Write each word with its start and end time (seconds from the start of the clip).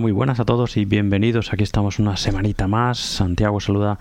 Muy 0.00 0.12
buenas 0.12 0.40
a 0.40 0.44
todos 0.44 0.76
y 0.76 0.84
bienvenidos. 0.86 1.52
Aquí 1.52 1.62
estamos 1.62 2.00
una 2.00 2.16
semanita 2.16 2.66
más. 2.66 2.98
Santiago 2.98 3.60
saluda 3.60 3.98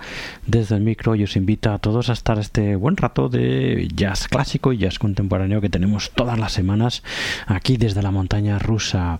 desde 0.47 0.75
el 0.75 0.81
micro 0.81 1.13
y 1.13 1.23
os 1.23 1.35
invita 1.35 1.75
a 1.75 1.77
todos 1.77 2.09
a 2.09 2.13
estar 2.13 2.39
este 2.39 2.75
buen 2.75 2.97
rato 2.97 3.29
de 3.29 3.87
jazz 3.93 4.27
clásico 4.27 4.73
y 4.73 4.77
jazz 4.77 4.97
contemporáneo 4.97 5.61
que 5.61 5.69
tenemos 5.69 6.11
todas 6.11 6.39
las 6.39 6.51
semanas 6.51 7.03
aquí 7.45 7.77
desde 7.77 8.01
la 8.01 8.11
montaña 8.11 8.57
rusa. 8.57 9.19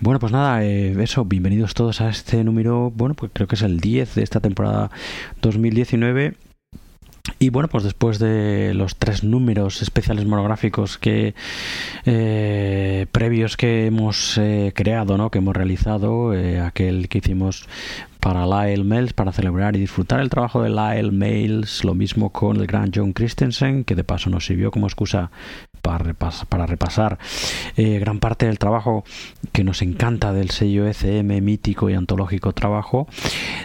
Bueno, 0.00 0.20
pues 0.20 0.32
nada, 0.32 0.64
eh, 0.64 0.94
eso, 1.02 1.24
bienvenidos 1.24 1.72
todos 1.72 2.02
a 2.02 2.10
este 2.10 2.44
número, 2.44 2.92
bueno, 2.94 3.14
pues 3.14 3.30
creo 3.32 3.48
que 3.48 3.54
es 3.54 3.62
el 3.62 3.80
10 3.80 4.16
de 4.16 4.22
esta 4.22 4.40
temporada 4.40 4.90
2019 5.40 6.34
y 7.38 7.50
bueno, 7.50 7.68
pues 7.68 7.84
después 7.84 8.18
de 8.18 8.72
los 8.74 8.96
tres 8.96 9.24
números 9.24 9.82
especiales 9.82 10.24
monográficos 10.24 10.96
que 10.96 11.34
eh, 12.04 13.06
previos 13.12 13.56
que 13.56 13.86
hemos 13.86 14.38
eh, 14.38 14.72
creado, 14.74 15.18
¿no? 15.18 15.30
que 15.30 15.38
hemos 15.38 15.54
realizado, 15.54 16.34
eh, 16.34 16.60
aquel 16.60 17.08
que 17.08 17.18
hicimos 17.18 17.68
para 18.20 18.46
Lyle 18.46 18.84
Mails 18.84 19.12
para 19.12 19.32
celebrar 19.32 19.76
y 19.76 19.80
disfrutar 19.80 20.20
el 20.20 20.30
trabajo 20.30 20.62
de 20.62 20.70
Lyle 20.70 21.12
Mails, 21.12 21.84
lo 21.84 21.94
mismo 21.94 22.30
con 22.30 22.56
el 22.56 22.66
gran 22.66 22.90
John 22.92 23.12
Christensen, 23.12 23.84
que 23.84 23.94
de 23.94 24.04
paso 24.04 24.30
nos 24.30 24.46
sirvió 24.46 24.70
como 24.70 24.86
excusa 24.86 25.30
para, 26.48 26.66
repasar 26.66 27.18
eh, 27.76 27.98
gran 27.98 28.18
parte 28.18 28.46
del 28.46 28.58
trabajo 28.58 29.04
que 29.52 29.62
nos 29.62 29.82
encanta 29.82 30.32
del 30.32 30.50
sello 30.50 30.86
ECM 30.86 31.42
mítico 31.42 31.88
y 31.90 31.94
antológico 31.94 32.52
trabajo. 32.52 33.06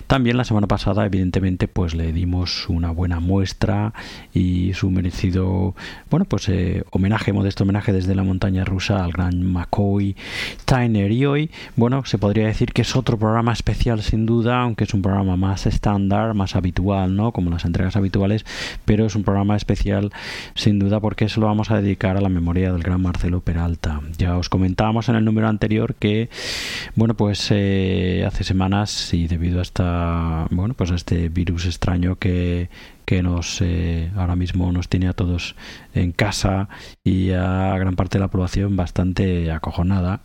También 0.08 0.38
la 0.38 0.44
semana 0.44 0.68
pasada, 0.68 1.06
evidentemente, 1.06 1.68
pues 1.68 1.96
le 1.96 2.14
dimos 2.14 2.70
una 2.70 2.92
buena 2.92 3.20
muestra 3.20 3.94
y 4.34 4.74
su 4.74 4.92
merecido, 4.92 5.76
bueno, 6.10 6.26
pues 6.26 6.48
eh, 6.50 6.84
homenaje, 6.92 7.34
modesto 7.34 7.64
homenaje 7.64 7.92
desde 7.92 8.14
la 8.14 8.24
montaña 8.24 8.66
rusa 8.66 9.04
al 9.04 9.12
gran 9.12 9.44
McCoy 9.44 10.16
Tyner. 10.66 11.12
Y 11.12 11.26
hoy, 11.26 11.52
bueno, 11.76 12.06
se 12.06 12.18
podría 12.18 12.46
decir 12.46 12.72
que 12.74 12.84
es 12.84 12.96
otro 12.96 13.18
programa 13.18 13.54
especial 13.54 14.02
sin 14.04 14.26
duda, 14.26 14.62
aunque 14.62 14.84
es 14.84 14.94
un 14.94 15.02
programa 15.02 15.38
más 15.38 15.66
estándar, 15.66 16.34
más 16.36 16.56
habitual, 16.56 17.16
¿no? 17.16 17.32
Como 17.32 17.50
las 17.50 17.66
entregas 17.66 17.96
habituales, 17.96 18.46
pero 18.86 19.06
es 19.06 19.16
un 19.16 19.24
programa 19.24 19.56
especial 19.56 20.12
sin 20.54 20.78
duda 20.78 21.00
porque 21.00 21.28
se 21.28 21.40
lo 21.40 21.48
vamos 21.48 21.72
a 21.72 21.82
dedicar 21.82 22.11
a 22.18 22.22
la 22.22 22.30
memoria 22.30 22.72
del 22.72 22.84
gran 22.84 23.02
Marcelo 23.02 23.42
Peralta. 23.42 24.02
Ya 24.18 24.38
os 24.38 24.50
comentábamos 24.50 25.10
en 25.10 25.16
el 25.16 25.26
número 25.26 25.48
anterior 25.48 25.96
que, 25.96 26.30
bueno, 26.96 27.16
pues 27.16 27.48
eh, 27.52 28.24
hace 28.28 28.44
semanas 28.44 29.14
y 29.14 29.28
debido 29.28 29.60
a 29.60 29.62
esta, 29.62 30.48
bueno, 30.52 30.74
pues 30.74 30.92
a 30.92 30.96
este 30.96 31.30
virus 31.30 31.66
extraño 31.66 32.18
que, 32.18 32.70
que 33.06 33.24
nos 33.24 33.62
eh, 33.62 34.12
ahora 34.16 34.36
mismo 34.36 34.72
nos 34.72 34.90
tiene 34.90 35.08
a 35.08 35.14
todos 35.14 35.56
en 35.94 36.12
casa 36.12 36.70
y 37.04 37.32
a 37.32 37.78
gran 37.78 37.96
parte 37.96 38.18
de 38.18 38.24
la 38.24 38.30
población 38.30 38.76
bastante 38.76 39.52
acojonada. 39.52 40.22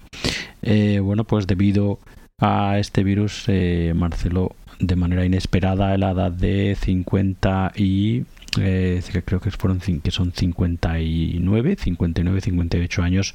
Eh, 0.62 1.00
bueno, 1.02 1.24
pues 1.24 1.46
debido 1.46 1.98
a 2.38 2.78
este 2.78 3.02
virus, 3.02 3.46
Marcelo 3.94 4.54
de 4.78 4.96
manera 4.96 5.24
inesperada 5.24 5.92
a 5.92 5.98
la 5.98 6.10
edad 6.10 6.30
de 6.30 6.76
50 6.78 7.72
y 7.76 8.24
eh, 8.58 9.02
creo 9.24 9.40
que 9.40 9.50
fueron 9.50 9.80
que 9.80 10.10
son 10.10 10.32
59, 10.32 11.76
59, 11.76 12.40
58 12.40 13.02
años, 13.02 13.34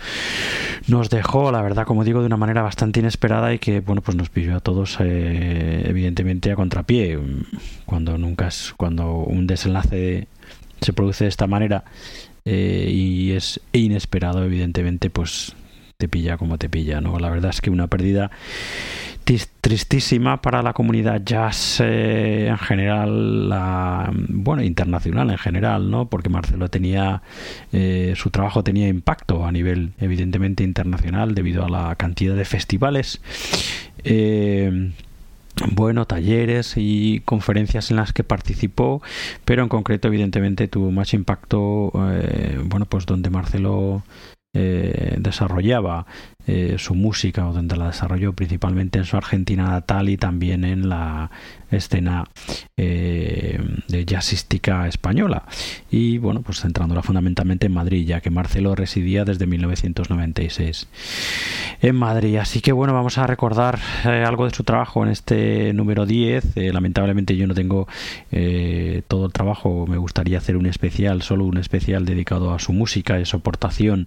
nos 0.88 1.10
dejó, 1.10 1.52
la 1.52 1.62
verdad, 1.62 1.86
como 1.86 2.04
digo, 2.04 2.22
de 2.22 2.28
una 2.28 2.38
manera 2.38 2.62
bastante 2.62 3.00
inesperada 3.00 3.54
y 3.54 3.60
que, 3.60 3.80
bueno, 3.80 4.02
pues 4.02 4.18
nos 4.18 4.30
pidió 4.30 4.56
a 4.56 4.60
todos, 4.60 4.98
eh, 5.00 5.84
evidentemente, 5.86 6.52
a 6.52 6.56
contrapié. 6.56 7.20
Cuando 7.86 8.18
nunca 8.18 8.48
es, 8.48 8.74
cuando 8.78 9.16
un 9.18 9.48
desenlace 9.48 10.28
se 10.82 10.94
produce 10.94 11.26
de 11.26 11.30
esta 11.30 11.48
manera 11.48 11.84
eh, 12.46 12.90
y 12.92 13.32
es 13.32 13.62
inesperado, 13.72 14.44
evidentemente, 14.44 15.10
pues 15.10 15.56
te 15.98 16.08
pilla 16.08 16.38
como 16.38 16.58
te 16.58 16.68
pilla, 16.68 17.00
¿no? 17.00 17.20
La 17.20 17.30
verdad 17.30 17.52
es 17.52 17.62
que 17.62 17.70
una 17.70 17.86
pérdida 17.86 18.32
tristísima 19.24 20.42
para 20.42 20.62
la 20.62 20.74
comunidad 20.74 21.22
jazz 21.24 21.80
eh, 21.80 22.48
en 22.48 22.58
general, 22.58 23.54
bueno, 24.30 24.64
internacional 24.64 25.30
en 25.30 25.38
general, 25.38 25.90
¿no? 25.90 26.10
Porque 26.10 26.30
Marcelo 26.30 26.70
tenía, 26.70 27.22
eh, 27.72 28.14
su 28.16 28.30
trabajo 28.30 28.64
tenía 28.64 28.88
impacto 28.88 29.46
a 29.46 29.52
nivel 29.52 29.94
evidentemente 30.00 30.64
internacional 30.64 31.36
debido 31.36 31.66
a 31.66 31.70
la 31.70 31.96
cantidad 31.96 32.36
de 32.36 32.46
festivales. 32.46 33.22
Eh, 34.04 34.92
bueno, 35.72 36.06
talleres 36.06 36.74
y 36.78 37.22
conferencias 37.26 37.92
en 37.92 37.98
las 37.98 38.14
que 38.14 38.24
participó, 38.24 39.02
pero 39.46 39.64
en 39.64 39.70
concreto 39.70 40.08
evidentemente 40.08 40.68
tuvo 40.68 40.92
más 40.92 41.14
impacto, 41.14 41.92
bueno, 41.92 42.86
pues 42.86 43.06
donde 43.06 43.30
Marcelo 43.30 44.02
eh, 44.54 45.16
desarrollaba 45.18 46.06
eh, 46.48 46.76
su 46.80 46.96
música 46.96 47.48
o 47.48 47.54
donde 47.54 47.78
la 47.78 47.88
desarrolló 47.88 48.34
principalmente 48.34 49.00
en 49.00 49.06
su 49.06 49.18
Argentina 49.18 49.68
natal 49.68 50.10
y 50.10 50.18
también 50.18 50.64
en 50.64 50.90
la 50.90 51.30
escena 51.72 52.26
eh, 52.78 53.60
de 53.88 54.06
jazzística 54.06 54.88
española. 54.88 55.44
Y 55.90 56.18
bueno 56.18 56.42
pues 56.42 56.62
centrándola 56.62 57.02
fundamentalmente 57.02 57.68
en 57.68 57.74
Madrid 57.74 58.06
ya 58.06 58.22
que 58.22 58.30
Marcelo 58.30 58.76
residía 58.76 59.26
desde 59.26 59.48
1996 59.48 60.88
en 61.82 61.96
Madrid. 61.96 62.38
Así 62.38 62.62
que 62.62 62.72
bueno 62.72 62.94
vamos 62.94 63.18
a 63.18 63.28
recordar 63.28 63.80
algo 64.04 64.46
de 64.46 64.54
su 64.54 64.64
trabajo 64.64 65.04
en 65.04 65.12
este 65.12 65.74
número 65.74 66.06
10 66.06 66.56
lamentablemente 66.74 67.36
yo 67.36 67.48
no 67.48 67.54
tengo 67.54 67.88
todo 69.08 69.26
el 69.26 69.34
trabajo. 69.34 69.86
Me 69.88 69.98
gustaría 69.98 70.38
hacer 70.38 70.58
un 70.58 70.66
especial 70.66 71.22
solo 71.22 71.46
un 71.46 71.58
especial 71.58 72.06
dedicado 72.06 72.54
a 72.54 72.60
su 72.60 72.74
música 72.74 73.20
y 73.20 73.26
su 73.26 73.38
aportación 73.38 74.06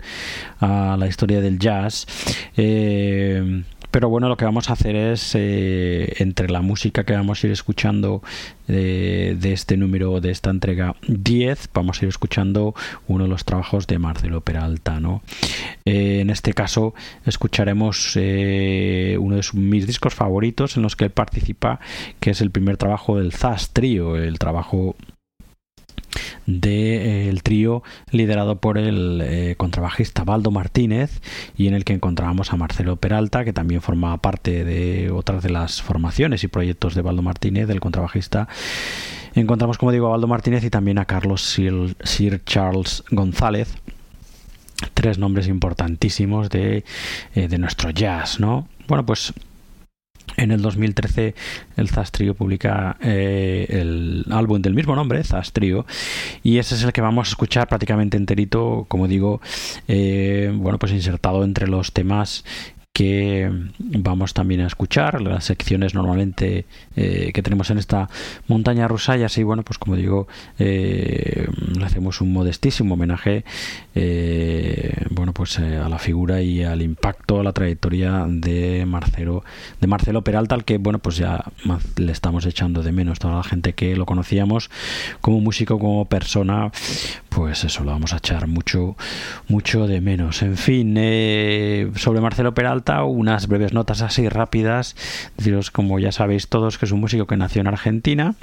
a 0.61 0.97
la 0.99 1.07
historia 1.07 1.41
del 1.41 1.59
jazz. 1.59 2.07
Eh, 2.57 3.63
pero 3.95 4.09
bueno, 4.09 4.29
lo 4.29 4.37
que 4.37 4.45
vamos 4.45 4.71
a 4.71 4.73
hacer 4.73 4.97
es, 4.97 5.37
eh, 5.37 6.15
entre 6.19 6.51
la 6.51 6.63
música 6.63 7.05
que 7.05 7.13
vamos 7.13 7.45
a 7.45 7.47
ir 7.47 7.53
escuchando 7.53 8.25
de, 8.67 9.39
este 9.53 9.77
número, 9.77 10.21
de 10.21 10.33
esta 10.33 10.51
entrega 10.51 10.97
10, 11.07 11.71
vamos 11.73 12.03
a 12.03 12.05
ir 12.05 12.09
escuchando 12.09 12.75
uno 13.07 13.23
de 13.23 13.31
los 13.31 13.45
trabajos 13.45 13.87
de 13.87 14.01
Marcelo 14.01 14.41
Peralta. 14.41 14.99
¿no? 14.99 15.23
Eh, 15.85 16.19
en 16.23 16.31
este 16.31 16.55
caso, 16.55 16.93
escucharemos 17.25 18.17
uno 18.17 19.37
de 19.37 19.43
mis 19.53 19.87
discos 19.87 20.13
favoritos 20.13 20.77
en 20.77 20.83
los 20.83 20.97
que 20.97 21.05
él 21.05 21.13
participa, 21.13 21.79
que 22.19 22.31
es 22.31 22.41
el 22.41 22.51
primer 22.51 22.77
trabajo 22.79 23.19
del 23.19 23.33
Zas 23.33 23.71
Trio, 23.71 24.17
el 24.17 24.41
trabajo 24.41 24.97
del 26.47 27.43
trío 27.43 27.83
liderado 28.11 28.59
por 28.59 28.79
el 28.79 29.21
eh, 29.23 29.55
contrabajista 29.57 30.25
Baldo 30.25 30.51
Martínez 30.51 31.21
y 31.57 31.69
en 31.69 31.75
el 31.75 31.85
que 31.85 31.95
encontrábamos 31.95 32.53
a 32.53 32.57
Marcelo 32.57 32.97
Peralta 32.97 33.45
que 33.45 33.53
también 33.53 33.81
formaba 33.81 34.19
parte 34.19 34.65
de 34.65 35.11
otras 35.11 35.43
de 35.43 35.51
las 35.51 35.83
formaciones 35.83 36.45
y 36.45 36.49
proyectos 36.49 36.95
de 36.95 37.03
Baldo 37.03 37.23
Martínez 37.23 37.69
del 37.69 37.81
contrabajista. 37.81 38.49
Encontramos 39.35 39.79
como 39.79 39.93
digo 39.93 40.07
a 40.07 40.11
Baldo 40.11 40.29
Martínez 40.29 40.65
y 40.65 40.71
también 40.71 40.99
a 40.99 41.07
Carlos 41.07 41.43
Sir, 41.43 42.45
Charles 42.45 43.05
González 43.11 43.75
tres 44.93 45.19
nombres 45.19 45.49
importantísimos 45.49 46.51
de, 46.51 46.85
eh, 47.35 47.49
de 47.49 47.59
nuestro 47.59 47.91
jazz 47.91 48.39
no 48.39 48.69
bueno 48.87 49.07
pues 49.07 49.33
en 50.37 50.51
el 50.51 50.63
2013 50.63 51.35
el 51.77 51.89
Zastrio 51.89 52.35
publica 52.35 52.97
eh, 53.01 53.67
el 53.69 54.25
álbum 54.31 54.61
del 54.61 54.75
mismo 54.75 54.95
nombre, 54.95 55.23
Zastrio, 55.25 55.87
y 56.43 56.59
ese 56.59 56.75
es 56.75 56.83
el 56.83 56.93
que 56.93 57.01
vamos 57.01 57.29
a 57.29 57.31
escuchar 57.31 57.69
prácticamente 57.69 58.17
enterito, 58.17 58.87
como 58.89 59.09
digo, 59.09 59.41
eh, 59.89 60.53
bueno, 60.55 60.79
pues 60.79 60.93
insertado 60.93 61.45
entre 61.45 61.69
los 61.69 61.93
temas 61.93 62.45
que 62.95 63.51
vamos 63.79 64.35
también 64.35 64.61
a 64.61 64.69
escuchar 64.69 65.21
las 65.21 65.45
secciones 65.45 65.95
normalmente 65.95 66.65
eh, 66.95 67.33
que 67.35 67.43
tenemos 67.43 67.69
en 67.71 67.79
esta 67.79 68.09
montaña 68.47 68.87
rusa. 68.87 69.19
Y 69.19 69.25
así 69.25 69.43
bueno 69.43 69.65
pues 69.65 69.79
como 69.79 69.97
digo 69.97 70.29
eh, 70.61 71.49
le 71.77 71.85
hacemos 71.85 72.21
un 72.21 72.33
modestísimo 72.33 72.95
homenaje 72.95 73.45
eh, 73.97 74.95
bueno 75.11 75.33
pues 75.33 75.59
a 75.59 75.89
la 75.89 75.99
figura 75.99 76.41
y 76.41 76.63
al 76.63 76.83
impacto 76.83 77.41
a 77.41 77.43
la 77.43 77.53
trayectoria 77.53 78.27
de 78.29 78.85
Marcelo 78.87 79.43
de 79.81 79.89
Marcelo 79.89 80.23
Peralta 80.23 80.55
al 80.55 80.65
que 80.65 80.79
bueno 80.79 81.01
pues 81.01 81.17
ya 81.17 81.45
le 81.97 82.13
estamos 82.13 82.47
echando 82.47 82.85
de 82.85 82.93
menos 82.93 83.19
toda 83.19 83.35
la 83.35 83.43
gente 83.43 83.73
que 83.73 83.97
lo 83.97 84.07
conocíamos 84.07 84.71
como 85.21 85.41
músico 85.41 85.81
como 85.81 86.05
persona 86.05 86.71
pues 87.35 87.65
eso 87.65 87.85
lo 87.85 87.91
vamos 87.91 88.13
a 88.13 88.19
echar 88.19 88.47
mucho 88.47 88.97
mucho 89.49 89.87
de 89.87 90.01
menos 90.01 90.43
en 90.43 90.57
fin 90.57 90.95
sobre 91.97 92.21
Marcelo 92.21 92.55
Peralta 92.55 93.05
unas 93.05 93.49
breves 93.49 93.73
notas 93.73 94.03
así 94.03 94.29
rápidas. 94.29 94.97
Deciros, 95.37 95.71
como 95.71 95.99
ya 95.99 96.13
sabéis 96.13 96.49
todos, 96.49 96.79
que 96.79 96.87
es 96.87 96.93
un 96.93 97.01
músico 97.01 97.27
que 97.27 97.37
nació 97.37 97.61
en 97.61 97.69
Argentina 97.69 98.35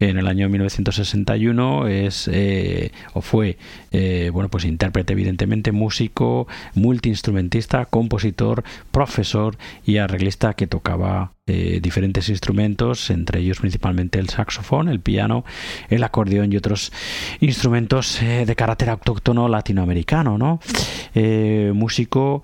en 0.00 0.18
el 0.18 0.26
año 0.26 0.48
1961. 0.48 1.88
Es 1.88 2.28
eh, 2.32 2.92
o 3.12 3.20
fue, 3.20 3.58
eh, 3.90 4.30
bueno, 4.32 4.48
pues 4.48 4.64
intérprete, 4.64 5.12
evidentemente, 5.12 5.72
músico, 5.72 6.46
multiinstrumentista, 6.74 7.86
compositor, 7.86 8.64
profesor 8.90 9.56
y 9.84 9.98
arreglista 9.98 10.54
que 10.54 10.66
tocaba 10.66 11.32
eh, 11.46 11.80
diferentes 11.82 12.28
instrumentos, 12.28 13.10
entre 13.10 13.40
ellos 13.40 13.60
principalmente 13.60 14.18
el 14.18 14.28
saxofón, 14.28 14.88
el 14.88 15.00
piano, 15.00 15.44
el 15.88 16.04
acordeón 16.04 16.52
y 16.52 16.56
otros 16.56 16.92
instrumentos 17.40 18.20
de 18.20 18.56
carácter 18.56 18.90
autóctono 18.90 19.48
latinoamericano, 19.48 20.38
¿no? 20.38 20.60
músico 21.74 22.42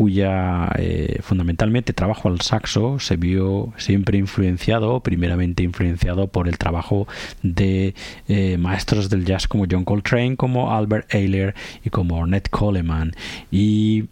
cuya 0.00 0.70
eh, 0.78 1.18
fundamentalmente 1.20 1.92
trabajo 1.92 2.28
al 2.28 2.40
saxo 2.40 2.98
se 2.98 3.16
vio 3.16 3.74
siempre 3.76 4.16
influenciado, 4.16 5.00
primeramente 5.00 5.62
influenciado 5.62 6.28
por 6.28 6.48
el 6.48 6.56
trabajo 6.56 7.06
de 7.42 7.94
eh, 8.26 8.56
maestros 8.56 9.10
del 9.10 9.26
jazz 9.26 9.46
como 9.46 9.66
John 9.70 9.84
Coltrane, 9.84 10.36
como 10.36 10.72
Albert 10.72 11.14
Ayler 11.14 11.54
y 11.84 11.90
como 11.90 12.18
Ornette 12.18 12.48
Coleman. 12.48 13.12
Y 13.50 14.06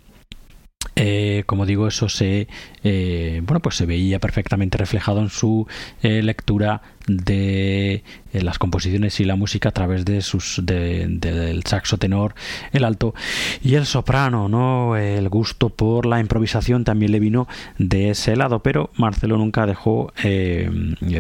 eh, 0.97 1.44
como 1.47 1.66
digo, 1.66 1.87
eso 1.88 2.08
se 2.08 2.49
bueno 2.82 3.61
pues 3.61 3.76
se 3.76 3.87
veía 3.87 4.18
perfectamente 4.18 4.78
reflejado 4.78 5.20
en 5.20 5.28
su 5.28 5.66
lectura 6.02 6.82
de 7.08 8.04
eh, 8.32 8.42
las 8.42 8.58
composiciones 8.58 9.18
y 9.20 9.25
la 9.25 9.37
música 9.37 9.70
a 9.70 9.73
través 9.73 10.04
de 10.04 10.20
sus 10.20 10.61
del 10.64 11.62
saxo 11.64 11.97
tenor, 11.97 12.35
el 12.73 12.85
alto 12.85 13.14
y 13.62 13.75
el 13.75 13.87
soprano, 13.87 14.49
¿no? 14.49 14.97
El 14.97 15.28
gusto 15.28 15.70
por 15.70 16.06
la 16.06 16.20
improvisación 16.20 16.85
también 16.85 17.12
le 17.12 17.20
vino 17.20 17.49
de 17.78 18.11
ese 18.11 18.37
lado, 18.37 18.62
pero 18.62 18.90
Marcelo 18.97 19.38
nunca 19.38 19.66
dejó 19.66 20.12
eh, 20.23 20.70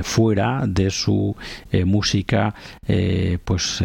fuera 0.02 0.64
de 0.66 0.90
su 0.90 1.34
eh, 1.72 1.84
música 1.84 2.54
pues 3.44 3.82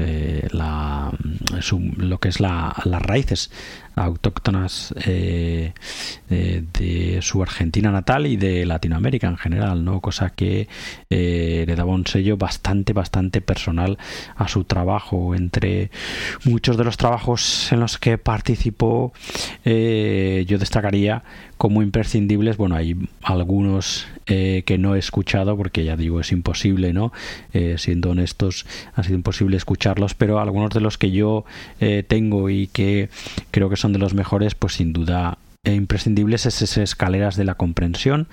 lo 0.52 2.18
que 2.20 2.30
es 2.30 2.40
la, 2.40 2.76
las 2.86 3.02
raíces 3.02 3.52
autóctonas 3.96 4.94
de 4.98 5.74
su 7.22 7.42
Argentina 7.42 7.92
natal 7.92 8.26
y 8.28 8.38
de 8.38 8.66
Latinoamérica 8.66 9.28
en 9.28 9.38
general, 9.38 9.84
¿no? 9.86 10.02
Cosa 10.02 10.30
que 10.30 10.68
le 11.10 11.76
daba 11.76 11.92
un 11.92 12.08
sello 12.08 12.38
bastante, 12.38 12.94
bastante 12.94 13.42
personal 13.42 13.98
a 14.36 14.48
su 14.48 14.64
trabajo. 14.64 15.36
Entre 15.36 15.92
muchos 16.46 16.78
de 16.78 16.84
los 16.84 16.98
trabajos 16.98 17.72
en 17.72 17.80
los 17.80 17.98
que 17.98 18.18
participó, 18.18 19.14
eh, 19.66 20.46
yo 20.48 20.58
destacaría 20.58 21.24
como 21.58 21.82
imprescindibles, 21.82 22.58
bueno, 22.58 22.76
hay 22.76 22.96
algunos 23.22 24.08
eh, 24.28 24.64
que 24.66 24.78
no 24.78 24.96
he 24.96 25.00
escuchado 25.00 25.58
porque 25.58 25.84
ya 25.84 25.96
digo, 25.98 26.20
es 26.20 26.32
imposible, 26.32 26.94
¿no? 26.94 27.12
Eh, 27.54 27.76
siendo 27.78 28.12
honestos, 28.12 28.66
ha 28.96 29.04
sido 29.04 29.16
imposible 29.16 29.58
escucharlos, 29.58 30.14
pero 30.14 30.40
algunos 30.40 30.72
de 30.72 30.82
los 30.82 30.98
que 30.98 31.12
yo 31.12 31.46
tengo 32.08 32.50
y 32.50 32.68
que 32.68 33.10
creo 33.52 33.70
que 33.70 33.76
son 33.76 33.94
de 33.94 34.00
los 34.00 34.14
mejores, 34.14 34.56
pues 34.56 34.74
sin 34.74 34.94
duda 34.94 35.38
e 35.66 35.74
imprescindibles 35.76 36.46
es 36.46 36.62
ese 36.62 36.84
Escaleras 36.84 37.38
de 37.38 37.46
la 37.46 37.56
Comprensión, 37.56 38.28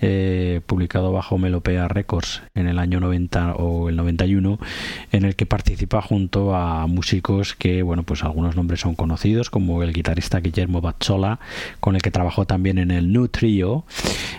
eh, 0.00 0.60
publicado 0.66 1.10
bajo 1.10 1.36
Melopea 1.36 1.88
Records 1.88 2.42
en 2.54 2.68
el 2.68 2.78
año 2.78 3.00
90 3.00 3.56
o 3.56 3.88
el 3.88 3.96
91, 3.96 4.60
en 5.10 5.24
el 5.24 5.34
que 5.34 5.46
participa 5.46 6.00
junto 6.00 6.54
a 6.54 6.86
músicos 6.86 7.56
que, 7.56 7.82
bueno, 7.82 8.04
pues 8.04 8.22
algunos 8.22 8.54
nombres 8.54 8.78
son 8.82 8.94
conocidos, 8.94 9.50
como 9.50 9.82
el 9.82 9.92
guitarrista 9.92 10.38
Guillermo 10.38 10.80
Bazzola, 10.80 11.40
con 11.80 11.96
el 11.96 12.02
que 12.02 12.12
trabajó 12.12 12.46
también 12.46 12.78
en 12.78 12.92
el 12.92 13.12
New 13.12 13.26
Trio, 13.26 13.84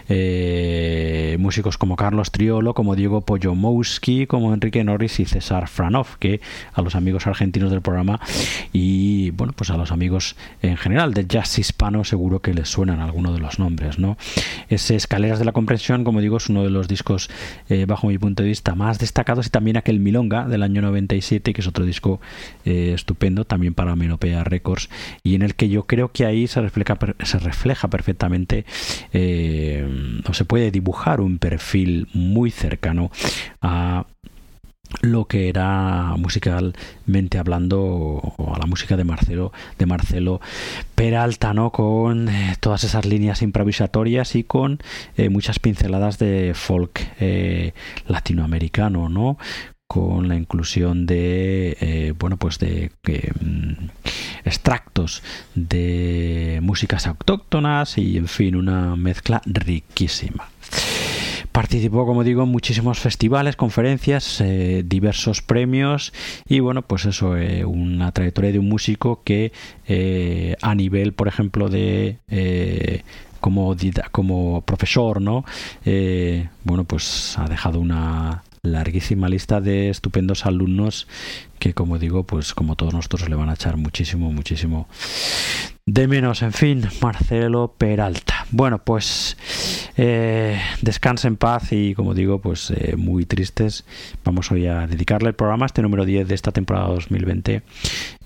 eh, 0.07 1.35
músicos 1.41 1.77
como 1.77 1.97
Carlos 1.97 2.31
Triolo, 2.31 2.73
como 2.73 2.95
Diego 2.95 3.25
Poyomowski, 3.25 4.25
como 4.25 4.53
Enrique 4.53 4.85
Norris 4.85 5.19
y 5.19 5.25
César 5.25 5.67
Franov, 5.67 6.17
que 6.17 6.39
a 6.71 6.81
los 6.81 6.95
amigos 6.95 7.27
argentinos 7.27 7.71
del 7.71 7.81
programa 7.81 8.21
y, 8.71 9.31
bueno, 9.31 9.51
pues 9.53 9.69
a 9.69 9.75
los 9.75 9.91
amigos 9.91 10.37
en 10.61 10.77
general 10.77 11.13
del 11.13 11.27
jazz 11.27 11.59
hispano 11.59 12.05
seguro 12.05 12.36
que 12.41 12.53
les 12.53 12.69
suenan 12.69 12.99
algunos 12.99 13.33
de 13.33 13.39
los 13.39 13.59
nombres, 13.59 13.99
¿no? 13.99 14.17
Ese 14.69 14.95
Escaleras 14.95 15.39
de 15.39 15.45
la 15.45 15.51
Comprensión, 15.51 16.03
como 16.03 16.21
digo, 16.21 16.37
es 16.37 16.49
uno 16.49 16.63
de 16.63 16.69
los 16.69 16.87
discos, 16.87 17.29
eh, 17.69 17.85
bajo 17.85 18.07
mi 18.07 18.17
punto 18.17 18.43
de 18.43 18.49
vista, 18.49 18.75
más 18.75 18.99
destacados 18.99 19.47
y 19.47 19.49
también 19.49 19.77
aquel 19.77 19.99
Milonga 19.99 20.47
del 20.47 20.63
año 20.63 20.81
97, 20.81 21.53
que 21.53 21.61
es 21.61 21.67
otro 21.67 21.85
disco 21.85 22.19
eh, 22.65 22.91
estupendo, 22.93 23.45
también 23.45 23.73
para 23.73 23.95
Melopea 23.95 24.43
Records, 24.43 24.89
y 25.23 25.35
en 25.35 25.41
el 25.41 25.55
que 25.55 25.69
yo 25.69 25.83
creo 25.83 26.11
que 26.11 26.25
ahí 26.25 26.47
se 26.47 26.61
refleja, 26.61 26.97
se 27.23 27.39
refleja 27.39 27.87
perfectamente, 27.89 28.65
eh, 29.13 30.21
o 30.27 30.33
se 30.33 30.45
puede 30.45 30.71
dibujar 30.71 31.21
un 31.21 31.37
perfil 31.37 32.07
muy 32.13 32.51
cercano 32.51 33.11
a 33.61 34.05
lo 35.01 35.25
que 35.25 35.49
era 35.49 36.15
musicalmente 36.17 37.37
hablando 37.37 38.35
a 38.53 38.57
la 38.57 38.65
música 38.65 38.97
de 38.97 39.03
Marcelo 39.03 39.51
de 39.77 39.85
Marcelo 39.85 40.41
Peralta 40.95 41.53
no 41.53 41.71
con 41.71 42.29
eh, 42.29 42.55
todas 42.59 42.83
esas 42.83 43.05
líneas 43.05 43.41
improvisatorias 43.41 44.35
y 44.35 44.43
con 44.43 44.79
eh, 45.15 45.29
muchas 45.29 45.59
pinceladas 45.59 46.17
de 46.19 46.53
folk 46.55 47.01
eh, 47.19 47.73
latinoamericano 48.07 49.09
no 49.09 49.37
con 49.87 50.27
la 50.27 50.35
inclusión 50.35 51.05
de 51.05 52.13
bueno 52.19 52.35
pues 52.37 52.59
de 52.59 52.91
mm, 53.05 53.87
extractos 54.43 55.23
de 55.55 56.59
músicas 56.61 57.07
autóctonas 57.07 57.97
y 57.97 58.17
en 58.17 58.27
fin 58.27 58.57
una 58.57 58.97
mezcla 58.97 59.41
riquísima 59.45 60.49
Participó, 61.57 62.05
como 62.05 62.23
digo, 62.23 62.43
en 62.43 62.49
muchísimos 62.49 62.99
festivales, 62.99 63.55
conferencias, 63.55 64.41
eh, 64.41 64.83
diversos 64.85 65.41
premios 65.41 66.13
y 66.47 66.59
bueno, 66.59 66.83
pues 66.83 67.05
eso, 67.05 67.35
eh, 67.35 67.65
una 67.65 68.11
trayectoria 68.11 68.51
de 68.51 68.59
un 68.59 68.69
músico 68.69 69.23
que 69.23 69.51
eh, 69.87 70.55
a 70.61 70.75
nivel, 70.75 71.13
por 71.13 71.27
ejemplo, 71.27 71.67
de 71.67 72.19
como, 73.39 73.75
como 74.11 74.61
profesor, 74.61 75.19
¿no? 75.19 75.45
bueno, 76.63 76.83
pues 76.83 77.35
ha 77.39 77.47
dejado 77.47 77.79
una 77.79 78.43
larguísima 78.61 79.27
lista 79.27 79.59
de 79.59 79.89
estupendos 79.89 80.45
alumnos 80.45 81.07
que 81.59 81.73
como 81.73 81.99
digo 81.99 82.23
pues 82.23 82.53
como 82.53 82.75
todos 82.75 82.93
nosotros 82.93 83.29
le 83.29 83.35
van 83.35 83.49
a 83.49 83.53
echar 83.53 83.77
muchísimo 83.77 84.31
muchísimo 84.31 84.87
de 85.87 86.05
menos. 86.05 86.41
En 86.41 86.51
fin 86.51 86.85
Marcelo 87.01 87.73
Peralta. 87.77 88.45
Bueno 88.51 88.77
pues 88.77 89.37
eh, 89.95 90.59
en 91.23 91.37
paz 91.37 91.71
y 91.71 91.95
como 91.95 92.13
digo 92.13 92.39
pues 92.39 92.71
eh, 92.71 92.95
muy 92.97 93.25
tristes. 93.25 93.85
Vamos 94.23 94.51
hoy 94.51 94.67
a 94.67 94.85
dedicarle 94.85 95.29
el 95.29 95.35
programa 95.35 95.65
este 95.65 95.81
número 95.81 96.05
10 96.05 96.27
de 96.27 96.35
esta 96.35 96.51
temporada 96.51 96.89
2020 96.89 97.63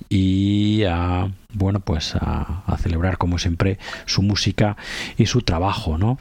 y 0.09 0.83
a 0.83 1.31
bueno 1.53 1.79
pues 1.79 2.15
a, 2.15 2.63
celebrar 2.81 3.17
como 3.17 3.38
siempre 3.38 3.77
su 4.05 4.21
música 4.21 4.75
y 5.17 5.25
su 5.25 5.41
trabajo 5.41 5.97
no 5.97 6.17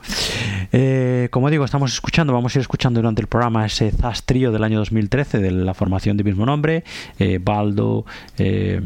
eh, 0.72 1.28
como 1.30 1.50
digo 1.50 1.64
estamos 1.64 1.92
escuchando 1.92 2.32
vamos 2.32 2.54
a 2.54 2.58
ir 2.58 2.60
escuchando 2.60 3.00
durante 3.00 3.22
el 3.22 3.26
programa 3.26 3.66
ese 3.66 3.90
Zas 3.90 4.24
Trío 4.24 4.52
del 4.52 4.62
año 4.62 4.78
2013 4.78 5.38
de 5.38 5.50
la 5.50 5.74
formación 5.74 6.16
de 6.16 6.24
mismo 6.24 6.46
nombre 6.46 6.84
eh, 7.18 7.38
Baldo 7.42 8.04
eh, 8.38 8.80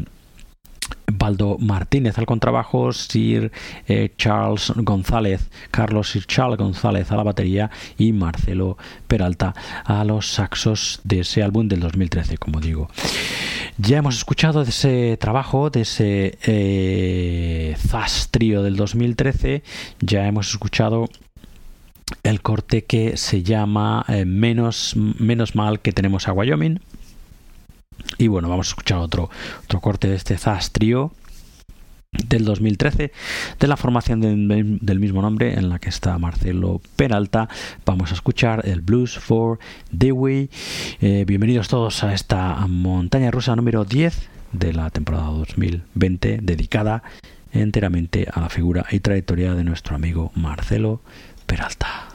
Baldo 1.07 1.57
Martínez 1.59 2.17
al 2.17 2.25
contrabajo, 2.25 2.91
Sir 2.91 3.51
eh, 3.87 4.13
Charles 4.17 4.71
González, 4.75 5.49
Carlos 5.71 6.09
Sir 6.09 6.25
Charles 6.25 6.57
González 6.57 7.11
a 7.11 7.15
la 7.15 7.23
batería 7.23 7.69
y 7.97 8.11
Marcelo 8.11 8.77
Peralta 9.07 9.53
a 9.83 10.03
los 10.03 10.27
saxos 10.27 11.01
de 11.03 11.21
ese 11.21 11.43
álbum 11.43 11.67
del 11.67 11.79
2013, 11.81 12.37
como 12.37 12.59
digo. 12.59 12.89
Ya 13.77 13.97
hemos 13.97 14.17
escuchado 14.17 14.63
de 14.63 14.69
ese 14.69 15.17
trabajo, 15.17 15.69
de 15.69 15.81
ese 15.81 16.37
eh, 16.43 17.75
Zas 17.77 18.29
Trío 18.31 18.63
del 18.63 18.75
2013, 18.75 19.63
ya 19.99 20.25
hemos 20.27 20.49
escuchado 20.49 21.09
el 22.23 22.41
corte 22.41 22.85
que 22.85 23.17
se 23.17 23.43
llama 23.43 24.05
menos, 24.25 24.95
menos 24.95 25.55
mal 25.55 25.79
que 25.79 25.91
tenemos 25.91 26.27
a 26.27 26.33
Wyoming 26.33 26.79
y 28.17 28.27
bueno, 28.27 28.49
vamos 28.49 28.67
a 28.67 28.71
escuchar 28.71 28.99
otro, 28.99 29.29
otro 29.63 29.81
corte 29.81 30.07
de 30.07 30.15
este 30.15 30.37
Zaz 30.37 30.71
Trio 30.71 31.11
del 32.11 32.45
2013 32.45 33.11
de 33.59 33.67
la 33.67 33.77
formación 33.77 34.21
del 34.21 34.99
mismo 34.99 35.21
nombre 35.21 35.53
en 35.53 35.69
la 35.69 35.79
que 35.79 35.89
está 35.89 36.17
Marcelo 36.17 36.81
Peralta. 36.95 37.49
Vamos 37.85 38.11
a 38.11 38.13
escuchar 38.13 38.67
el 38.67 38.81
Blues 38.81 39.17
for 39.17 39.59
Dewey 39.91 40.49
eh, 41.01 41.25
bienvenidos 41.27 41.67
todos 41.67 42.03
a 42.03 42.13
esta 42.13 42.55
montaña 42.67 43.31
rusa 43.31 43.55
número 43.55 43.85
10 43.85 44.29
de 44.53 44.73
la 44.73 44.89
temporada 44.89 45.25
2020 45.25 46.39
dedicada 46.41 47.03
enteramente 47.51 48.27
a 48.31 48.41
la 48.41 48.49
figura 48.49 48.85
y 48.91 48.99
trayectoria 48.99 49.53
de 49.53 49.63
nuestro 49.63 49.95
amigo 49.95 50.31
Marcelo 50.35 51.01
Peralta 51.45 52.14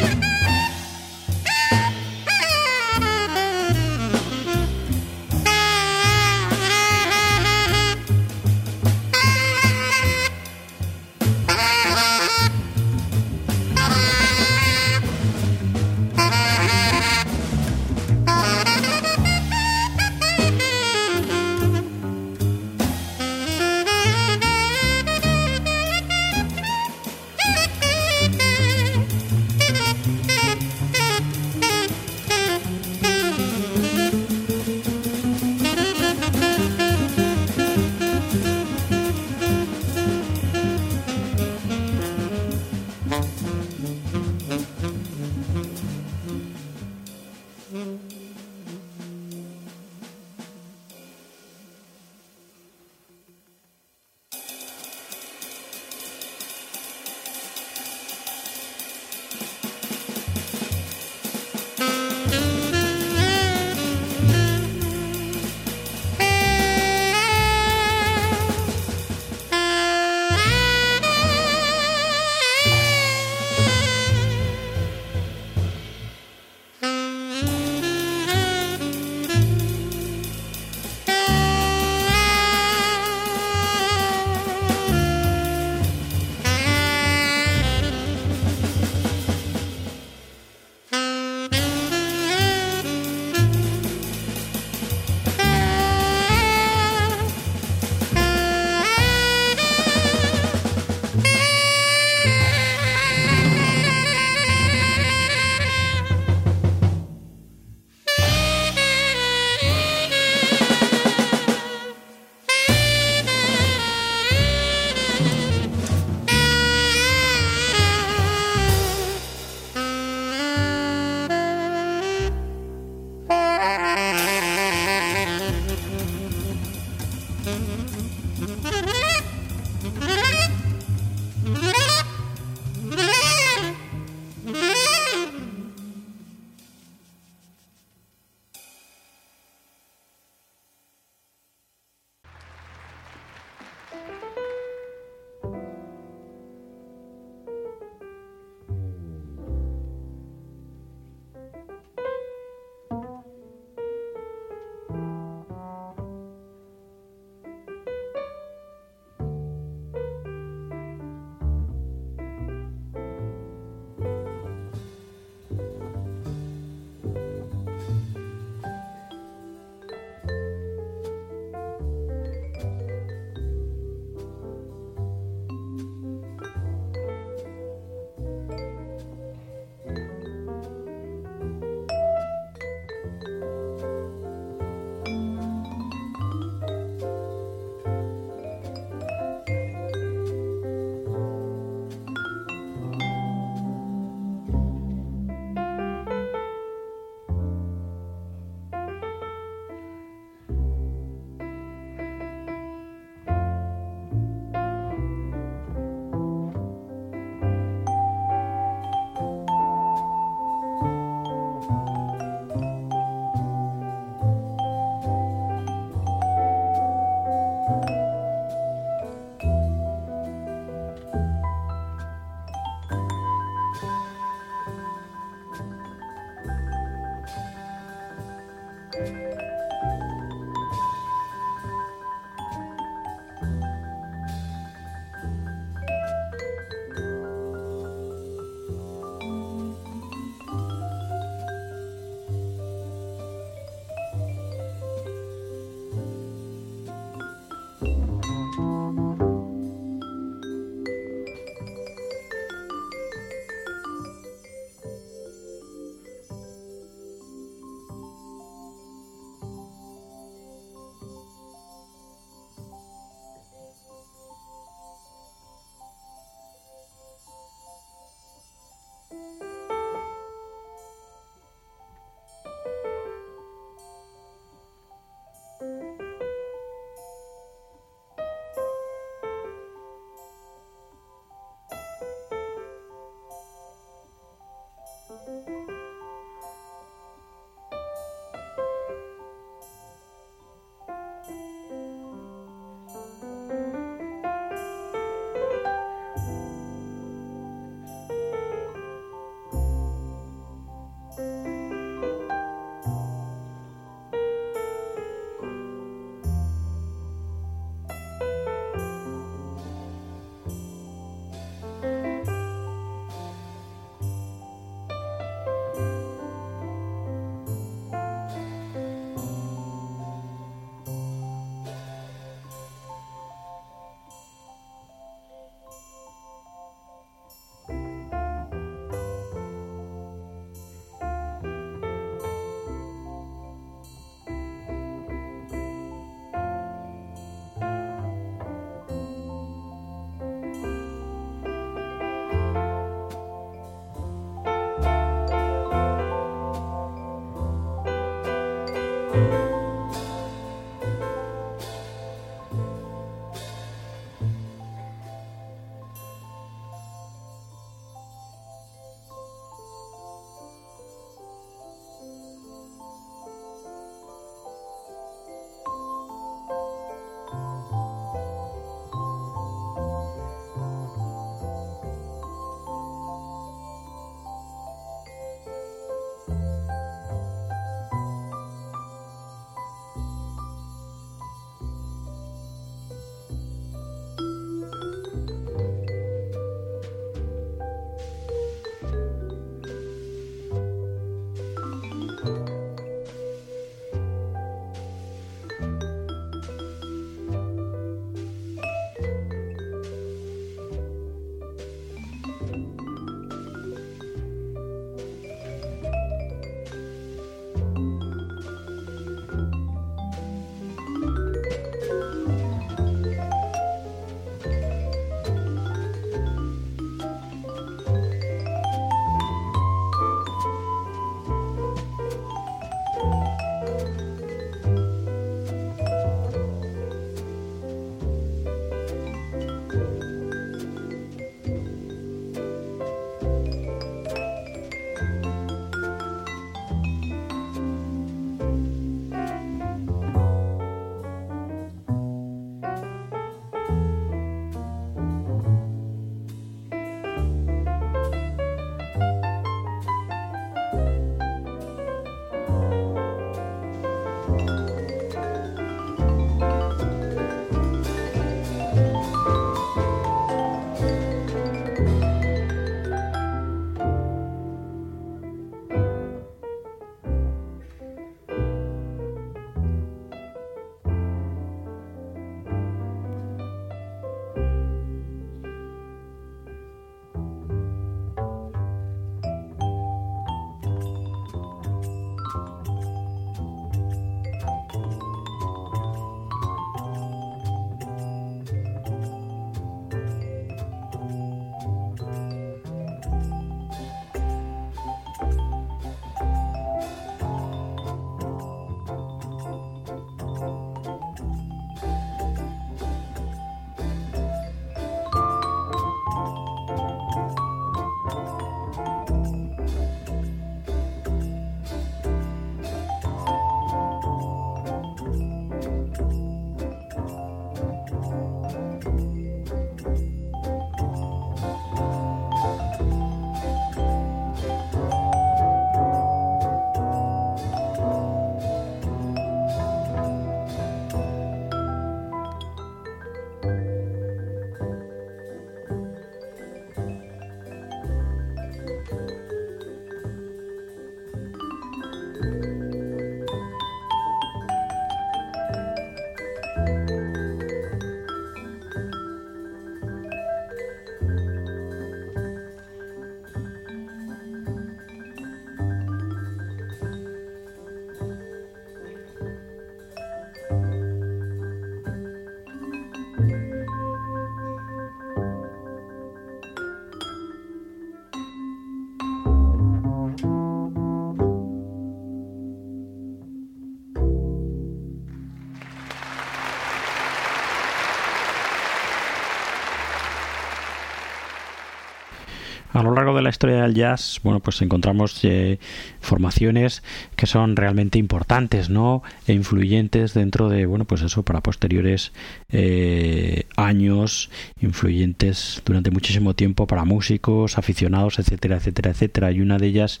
a 582.80 582.82
lo 582.82 582.94
largo 582.94 583.14
de 583.14 583.20
la 583.20 583.28
historia 583.28 583.62
del 583.62 583.74
jazz, 583.74 584.20
bueno, 584.24 584.40
pues 584.40 584.62
encontramos 584.62 585.20
eh, 585.24 585.58
formaciones 586.00 586.82
que 587.14 587.26
son 587.26 587.54
realmente 587.54 587.98
importantes, 587.98 588.70
¿no? 588.70 589.02
E 589.26 589.34
influyentes 589.34 590.14
dentro 590.14 590.48
de, 590.48 590.64
bueno, 590.64 590.86
pues 590.86 591.02
eso, 591.02 591.22
para 591.22 591.42
posteriores 591.42 592.12
eh, 592.50 593.44
años, 593.70 594.30
influyentes 594.60 595.62
durante 595.64 595.90
muchísimo 595.90 596.34
tiempo 596.34 596.66
para 596.66 596.84
músicos, 596.84 597.56
aficionados, 597.56 598.18
etcétera, 598.18 598.56
etcétera, 598.56 598.90
etcétera. 598.90 599.32
Y 599.32 599.40
una 599.40 599.58
de 599.58 599.66
ellas, 599.68 600.00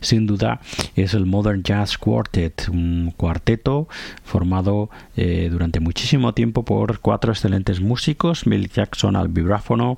sin 0.00 0.26
duda, 0.26 0.60
es 0.96 1.14
el 1.14 1.26
Modern 1.26 1.62
Jazz 1.62 1.96
Quartet, 1.96 2.68
un 2.68 3.12
cuarteto 3.16 3.88
formado 4.24 4.90
eh, 5.16 5.48
durante 5.50 5.80
muchísimo 5.80 6.34
tiempo 6.34 6.64
por 6.64 6.98
cuatro 7.00 7.32
excelentes 7.32 7.80
músicos, 7.80 8.44
Bill 8.44 8.68
Jackson 8.68 9.16
al 9.16 9.28
vibráfono, 9.28 9.96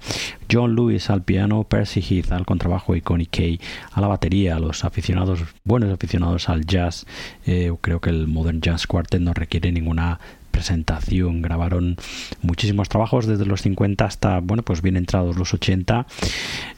John 0.50 0.76
Lewis 0.76 1.10
al 1.10 1.22
piano, 1.22 1.64
Percy 1.64 2.00
Heath 2.00 2.32
al 2.32 2.46
contrabajo 2.46 2.94
y 2.94 3.00
Connie 3.00 3.26
Kay 3.26 3.60
a 3.92 4.00
la 4.00 4.08
batería. 4.08 4.58
Los 4.58 4.84
aficionados, 4.84 5.40
buenos 5.64 5.92
aficionados 5.92 6.48
al 6.48 6.66
jazz, 6.66 7.06
eh, 7.46 7.72
creo 7.80 8.00
que 8.00 8.10
el 8.10 8.26
Modern 8.26 8.60
Jazz 8.60 8.86
Quartet 8.86 9.20
no 9.20 9.32
requiere 9.32 9.72
ninguna 9.72 10.20
presentación. 10.56 11.42
Grabaron 11.42 11.96
muchísimos 12.40 12.88
trabajos 12.88 13.26
desde 13.26 13.44
los 13.44 13.60
50 13.60 14.06
hasta, 14.06 14.40
bueno, 14.40 14.62
pues 14.62 14.80
bien 14.80 14.96
entrados 14.96 15.36
los 15.36 15.52
80. 15.52 16.06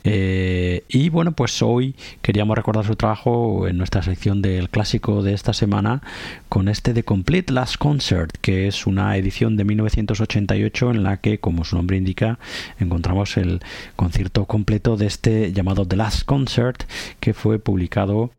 Eh, 0.03 0.83
y 0.89 1.11
bueno, 1.11 1.31
pues 1.31 1.63
hoy 1.63 1.95
queríamos 2.21 2.57
recordar 2.57 2.85
su 2.85 2.97
trabajo 2.97 3.69
en 3.69 3.79
nuestra 3.79 4.03
sección 4.03 4.43
del 4.43 4.69
clásico 4.69 5.23
de 5.23 5.33
esta 5.33 5.53
semana 5.53 6.03
con 6.49 6.69
este 6.69 6.93
The 6.93 7.05
Complete 7.05 7.53
Last 7.53 7.77
Concert, 7.77 8.37
que 8.41 8.67
es 8.67 8.85
una 8.85 9.17
edición 9.17 9.57
de 9.57 9.65
1988 9.65 10.91
en 10.91 11.05
la 11.05 11.19
que, 11.19 11.39
como 11.39 11.65
su 11.65 11.77
nombre 11.77 11.97
indica, 11.97 12.41
encontramos 12.81 13.37
el 13.37 13.61
concierto 13.95 14.47
completo 14.47 14.97
de 14.97 15.07
este 15.07 15.53
llamado 15.53 15.87
The 15.87 15.95
Last 15.95 16.25
Concert, 16.25 16.83
que 17.21 17.33
fue 17.33 17.61
publicado 17.61 18.33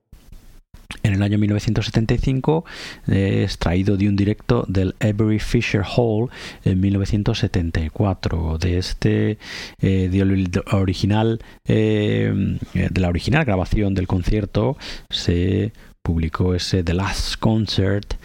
en 1.03 1.13
el 1.13 1.21
año 1.21 1.37
1975, 1.37 2.65
eh, 3.07 3.43
extraído 3.43 3.95
de 3.95 4.09
un 4.09 4.15
directo 4.15 4.65
del 4.67 4.95
Avery 4.99 5.39
Fisher 5.39 5.83
Hall 5.83 6.29
en 6.65 6.79
1974. 6.79 8.57
De 8.57 8.77
este 8.77 9.37
eh, 9.81 10.55
original, 10.71 11.39
eh, 11.65 12.57
de 12.73 13.01
la 13.01 13.09
original 13.09 13.45
grabación 13.45 13.93
del 13.93 14.07
concierto, 14.07 14.77
se 15.09 15.73
publicó 16.01 16.55
ese 16.55 16.83
The 16.83 16.93
Last 16.93 17.35
Concert 17.39 18.15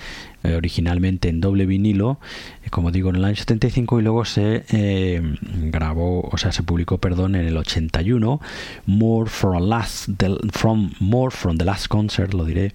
eh, 0.45 0.57
originalmente 0.57 1.31
en 1.31 1.41
doble 1.41 1.65
vinilo, 1.65 2.19
eh, 2.63 2.69
como 2.69 2.91
digo, 2.91 3.09
en 3.09 3.17
el 3.17 3.25
año 3.25 3.35
75 3.35 3.99
y 3.99 4.03
luego 4.03 4.27
se 4.27 4.65
eh, 4.73 5.23
grabó, 5.71 6.21
o 6.21 6.37
sea, 6.37 6.53
se 6.53 6.63
publicó, 6.63 6.99
perdón, 6.99 7.35
en 7.35 7.47
el 7.47 7.57
81, 7.57 8.41
More 8.85 9.31
last, 9.61 10.11
from, 10.53 10.93
More 11.01 11.31
from 11.31 11.57
the 11.57 11.65
Last 11.65 11.89
Concert, 11.89 12.35
lo 12.35 12.45
diré, 12.45 12.75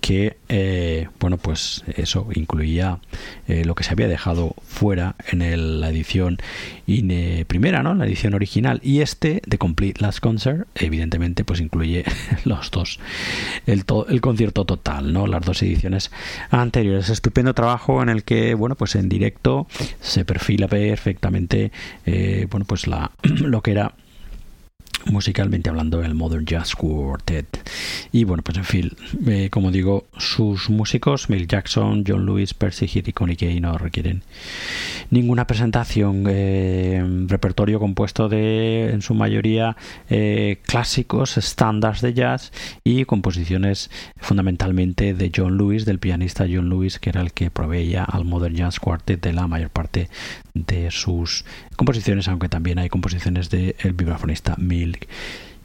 que 0.00 0.36
eh, 0.48 1.08
bueno 1.20 1.36
pues 1.38 1.84
eso 1.96 2.28
incluía 2.34 3.00
eh, 3.46 3.64
lo 3.64 3.74
que 3.74 3.84
se 3.84 3.92
había 3.92 4.08
dejado 4.08 4.54
fuera 4.66 5.16
en 5.30 5.80
la 5.80 5.90
edición 5.90 6.38
primera 7.46 7.82
no 7.82 7.94
la 7.94 8.06
edición 8.06 8.34
original. 8.34 8.80
Y 8.82 9.00
este 9.00 9.42
de 9.46 9.58
Complete 9.58 10.00
Last 10.00 10.20
Concert 10.20 10.66
evidentemente 10.74 11.44
pues 11.44 11.60
incluye 11.60 12.04
los 12.44 12.70
dos. 12.70 12.98
El, 13.66 13.84
el 14.08 14.20
concierto 14.20 14.64
total 14.64 15.12
no 15.12 15.26
las 15.26 15.44
dos 15.44 15.62
ediciones 15.62 16.10
anteriores. 16.50 17.08
Estupendo 17.10 17.54
trabajo 17.54 18.02
en 18.02 18.08
el 18.08 18.24
que 18.24 18.54
bueno 18.54 18.74
pues 18.74 18.94
en 18.94 19.08
directo 19.08 19.66
se 20.00 20.24
perfila 20.24 20.68
perfectamente 20.68 21.72
eh, 22.06 22.46
bueno 22.50 22.66
pues 22.66 22.86
la 22.86 23.10
lo 23.22 23.62
que 23.62 23.72
era 23.72 23.94
musicalmente 25.06 25.70
hablando 25.70 26.02
el 26.02 26.14
Modern 26.14 26.44
Jazz 26.44 26.74
Quartet. 26.74 27.68
Y 28.12 28.24
bueno 28.24 28.42
pues 28.42 28.58
en 28.58 28.64
fin 28.64 28.92
eh, 29.26 29.48
como 29.50 29.70
digo 29.70 30.06
sus 30.16 30.70
músicos 30.70 31.30
Mill 31.30 31.46
Jackson 31.46 32.04
John 32.06 32.26
Lewis 32.26 32.54
Percy 32.54 32.86
Heath 32.86 33.08
y 33.08 33.12
Connie 33.12 33.36
Kay 33.36 33.60
no 33.60 33.78
requieren 33.78 34.22
ninguna 35.10 35.46
presentación 35.46 36.24
eh, 36.28 37.02
repertorio 37.26 37.78
compuesto 37.80 38.28
de 38.28 38.90
en 38.90 39.02
su 39.02 39.14
mayoría 39.14 39.76
eh, 40.08 40.58
clásicos 40.66 41.36
estándares 41.36 42.00
de 42.00 42.14
jazz 42.14 42.52
y 42.84 43.04
composiciones 43.04 43.90
fundamentalmente 44.16 45.14
de 45.14 45.32
John 45.34 45.56
Lewis 45.56 45.84
del 45.84 45.98
pianista 45.98 46.46
John 46.50 46.68
Lewis 46.68 46.98
que 46.98 47.10
era 47.10 47.20
el 47.20 47.32
que 47.32 47.50
proveía 47.50 48.04
al 48.04 48.24
Modern 48.24 48.54
Jazz 48.54 48.80
Quartet 48.80 49.20
de 49.20 49.32
la 49.32 49.46
mayor 49.46 49.70
parte 49.70 50.08
de 50.54 50.90
sus 50.90 51.44
composiciones, 51.78 52.26
aunque 52.26 52.48
también 52.48 52.80
hay 52.80 52.88
composiciones 52.88 53.50
del 53.50 53.76
el 53.78 53.92
vibrafonista 53.92 54.56
Milk 54.58 55.06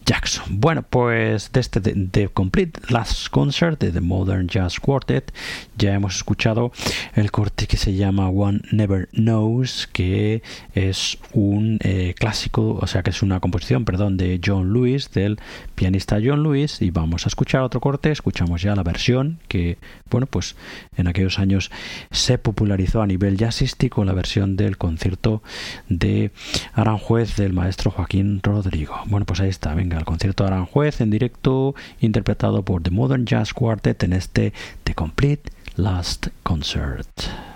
Jackson. 0.05 0.45
Bueno, 0.49 0.83
pues 0.83 1.51
de 1.51 1.59
este 1.59 1.81
The 1.81 2.29
Complete 2.29 2.79
Last 2.89 3.29
Concert 3.29 3.79
de 3.79 3.91
The 3.91 4.01
Modern 4.01 4.47
Jazz 4.47 4.79
Quartet 4.79 5.33
ya 5.77 5.93
hemos 5.93 6.15
escuchado 6.15 6.71
el 7.15 7.31
corte 7.31 7.67
que 7.67 7.77
se 7.77 7.93
llama 7.93 8.29
One 8.29 8.61
Never 8.71 9.09
Knows, 9.13 9.87
que 9.91 10.43
es 10.73 11.17
un 11.33 11.79
eh, 11.81 12.13
clásico, 12.17 12.79
o 12.81 12.87
sea 12.87 13.03
que 13.03 13.09
es 13.09 13.21
una 13.21 13.39
composición, 13.39 13.85
perdón, 13.85 14.17
de 14.17 14.39
John 14.43 14.73
Lewis, 14.73 15.11
del 15.11 15.39
pianista 15.75 16.19
John 16.23 16.43
Lewis, 16.43 16.81
y 16.81 16.91
vamos 16.91 17.25
a 17.25 17.29
escuchar 17.29 17.61
otro 17.61 17.79
corte, 17.79 18.11
escuchamos 18.11 18.61
ya 18.61 18.75
la 18.75 18.83
versión 18.83 19.39
que, 19.47 19.77
bueno, 20.09 20.27
pues 20.27 20.55
en 20.95 21.07
aquellos 21.07 21.39
años 21.39 21.71
se 22.11 22.37
popularizó 22.37 23.01
a 23.01 23.07
nivel 23.07 23.37
jazzístico, 23.37 24.05
la 24.05 24.13
versión 24.13 24.55
del 24.55 24.77
concierto 24.77 25.43
de 25.89 26.31
Aranjuez 26.73 27.35
del 27.35 27.53
maestro 27.53 27.91
Joaquín 27.91 28.41
Rodrigo. 28.41 28.95
Bueno, 29.07 29.25
pues 29.25 29.39
ahí 29.39 29.49
está, 29.49 29.73
venga 29.73 29.92
al 29.95 30.05
concierto 30.05 30.43
de 30.43 30.49
Aranjuez 30.51 31.01
en 31.01 31.09
directo, 31.09 31.75
interpretado 31.99 32.63
por 32.63 32.81
The 32.81 32.91
Modern 32.91 33.25
Jazz 33.25 33.53
Quartet 33.53 34.03
en 34.03 34.13
este 34.13 34.53
The 34.83 34.93
Complete 34.93 35.51
Last 35.75 36.27
Concert. 36.43 37.52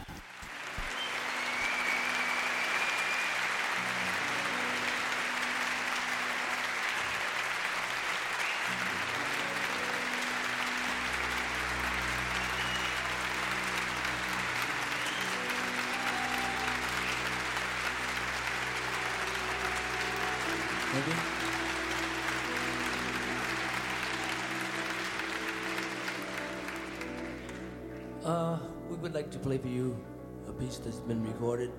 Been 31.08 31.24
recorded 31.24 31.72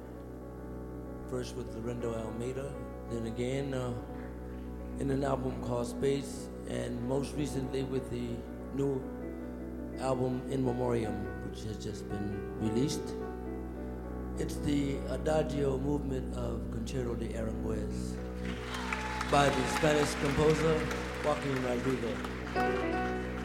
first 1.30 1.54
with 1.54 1.74
Lorenzo 1.76 2.14
Almeida, 2.14 2.72
then 3.10 3.26
again 3.26 3.74
uh, 3.74 3.92
in 5.00 5.10
an 5.10 5.22
album 5.22 5.52
called 5.62 5.86
Space, 5.86 6.48
and 6.70 6.98
most 7.06 7.34
recently 7.36 7.82
with 7.82 8.08
the 8.10 8.30
new 8.74 9.02
album 10.00 10.40
In 10.50 10.64
Memoriam, 10.64 11.14
which 11.48 11.64
has 11.64 11.76
just 11.76 12.08
been 12.08 12.40
released. 12.60 13.14
It's 14.38 14.56
the 14.56 14.96
Adagio 15.10 15.76
movement 15.76 16.34
of 16.34 16.62
Concerto 16.70 17.14
de 17.14 17.28
Aranjuez 17.28 18.16
by 19.30 19.48
the 19.48 19.66
Spanish 19.76 20.14
composer 20.22 20.80
Joaquin 21.22 21.62
Rodrigo. 21.64 23.37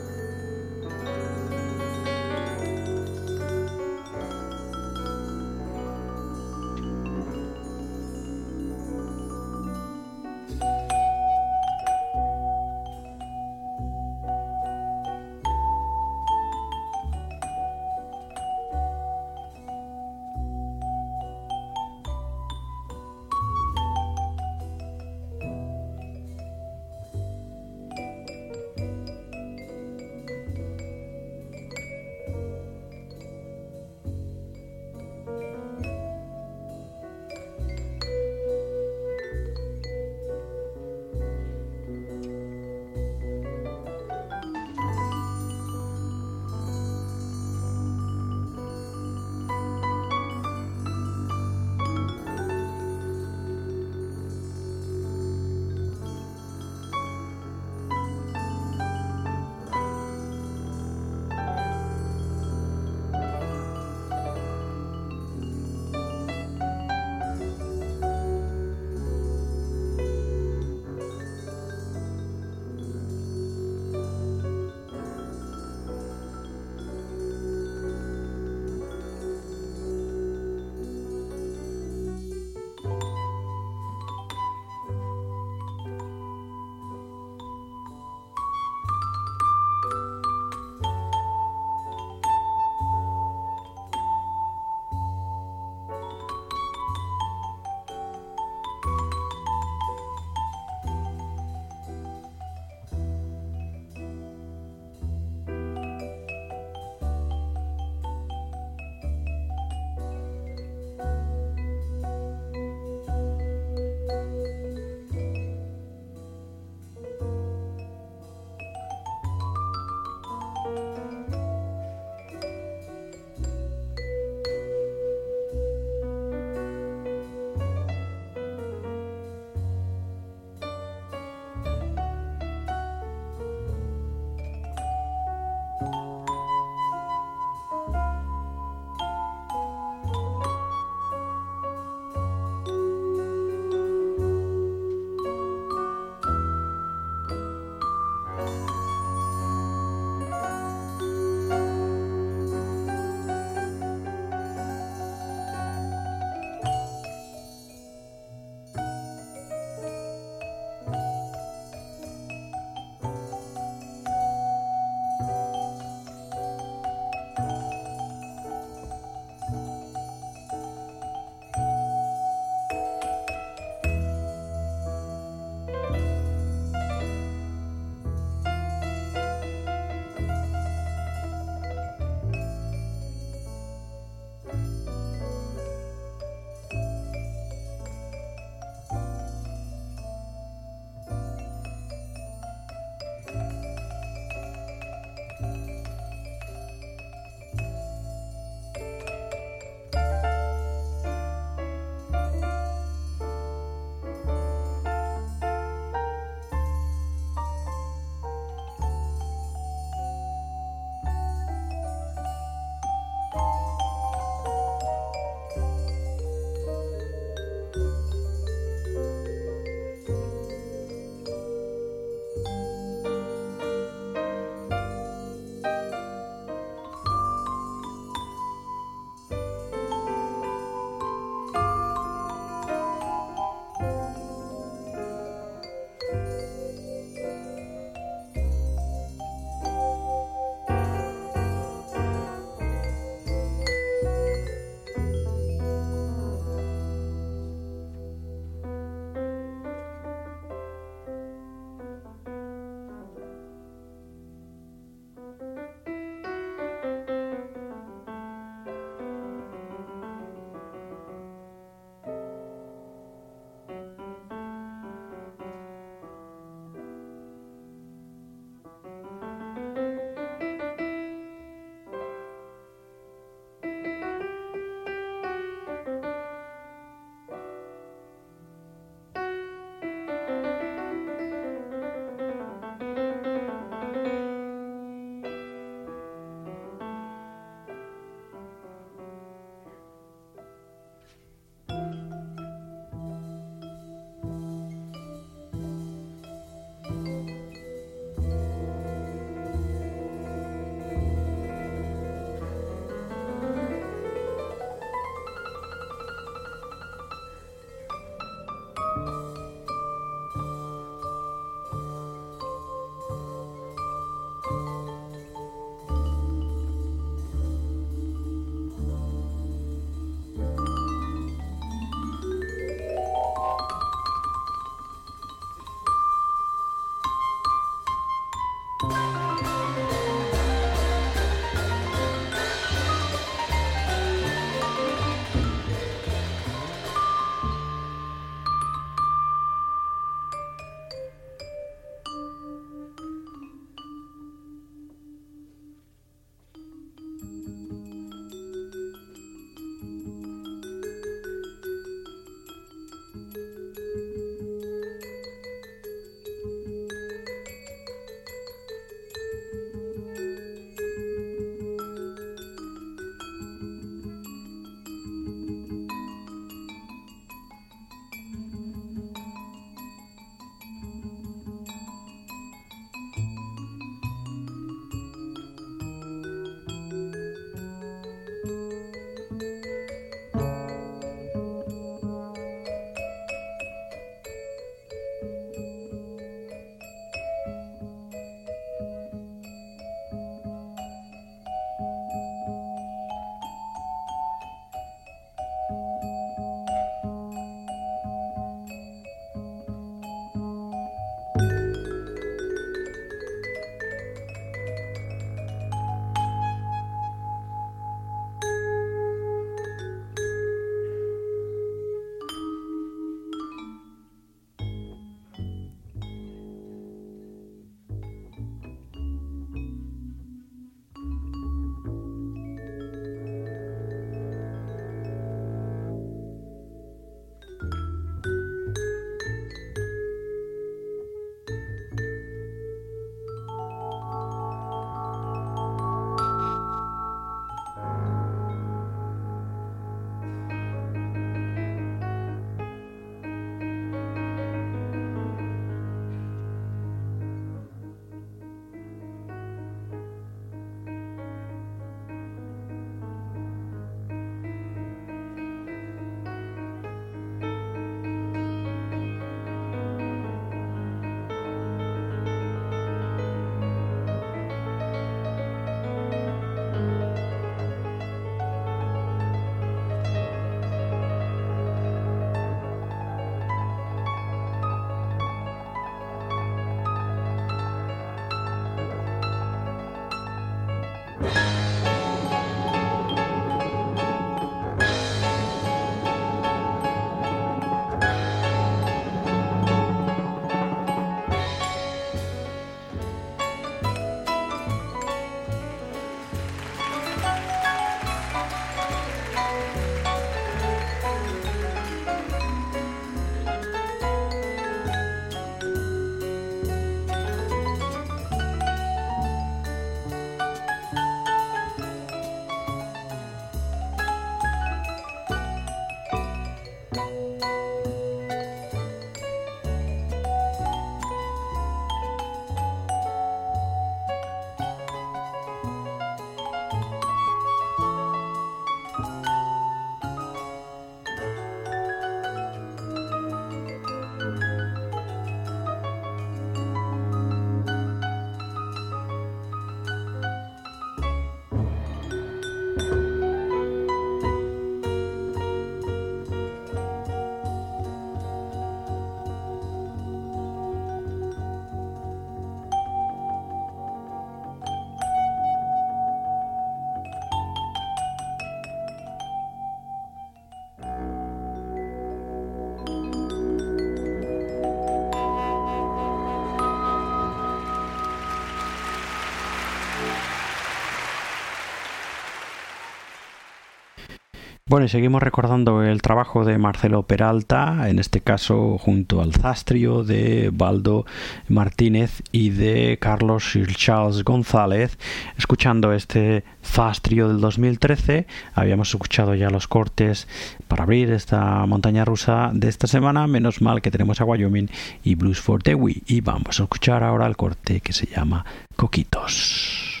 Bueno, 574.66 574.86
y 574.86 574.88
seguimos 574.88 575.22
recordando 575.22 575.82
el 575.82 576.00
trabajo 576.00 576.46
de 576.46 576.56
Marcelo 576.56 577.02
Peralta, 577.02 577.90
en 577.90 577.98
este 577.98 578.22
caso 578.22 578.78
junto 578.78 579.20
al 579.20 579.34
Zastrio 579.34 580.04
de 580.04 580.48
Baldo 580.54 581.04
Martínez 581.50 582.22
y 582.32 582.48
de 582.48 582.96
Carlos 582.98 583.58
Charles 583.76 584.24
González, 584.24 584.96
escuchando 585.36 585.92
este 585.92 586.44
Zastrio 586.64 587.28
del 587.28 587.42
2013. 587.42 588.26
Habíamos 588.54 588.88
escuchado 588.88 589.34
ya 589.34 589.50
los 589.50 589.68
cortes 589.68 590.28
para 590.66 590.84
abrir 590.84 591.10
esta 591.10 591.66
montaña 591.66 592.06
rusa 592.06 592.50
de 592.54 592.70
esta 592.70 592.86
semana, 592.86 593.26
menos 593.26 593.60
mal 593.60 593.82
que 593.82 593.90
tenemos 593.90 594.22
a 594.22 594.24
Wyoming 594.24 594.70
y 595.02 595.14
Blues 595.14 595.42
for 595.42 595.62
Dewey. 595.62 596.02
Y 596.06 596.22
vamos 596.22 596.58
a 596.58 596.62
escuchar 596.62 597.04
ahora 597.04 597.26
el 597.26 597.36
corte 597.36 597.82
que 597.82 597.92
se 597.92 598.06
llama 598.06 598.46
Coquitos. 598.76 600.00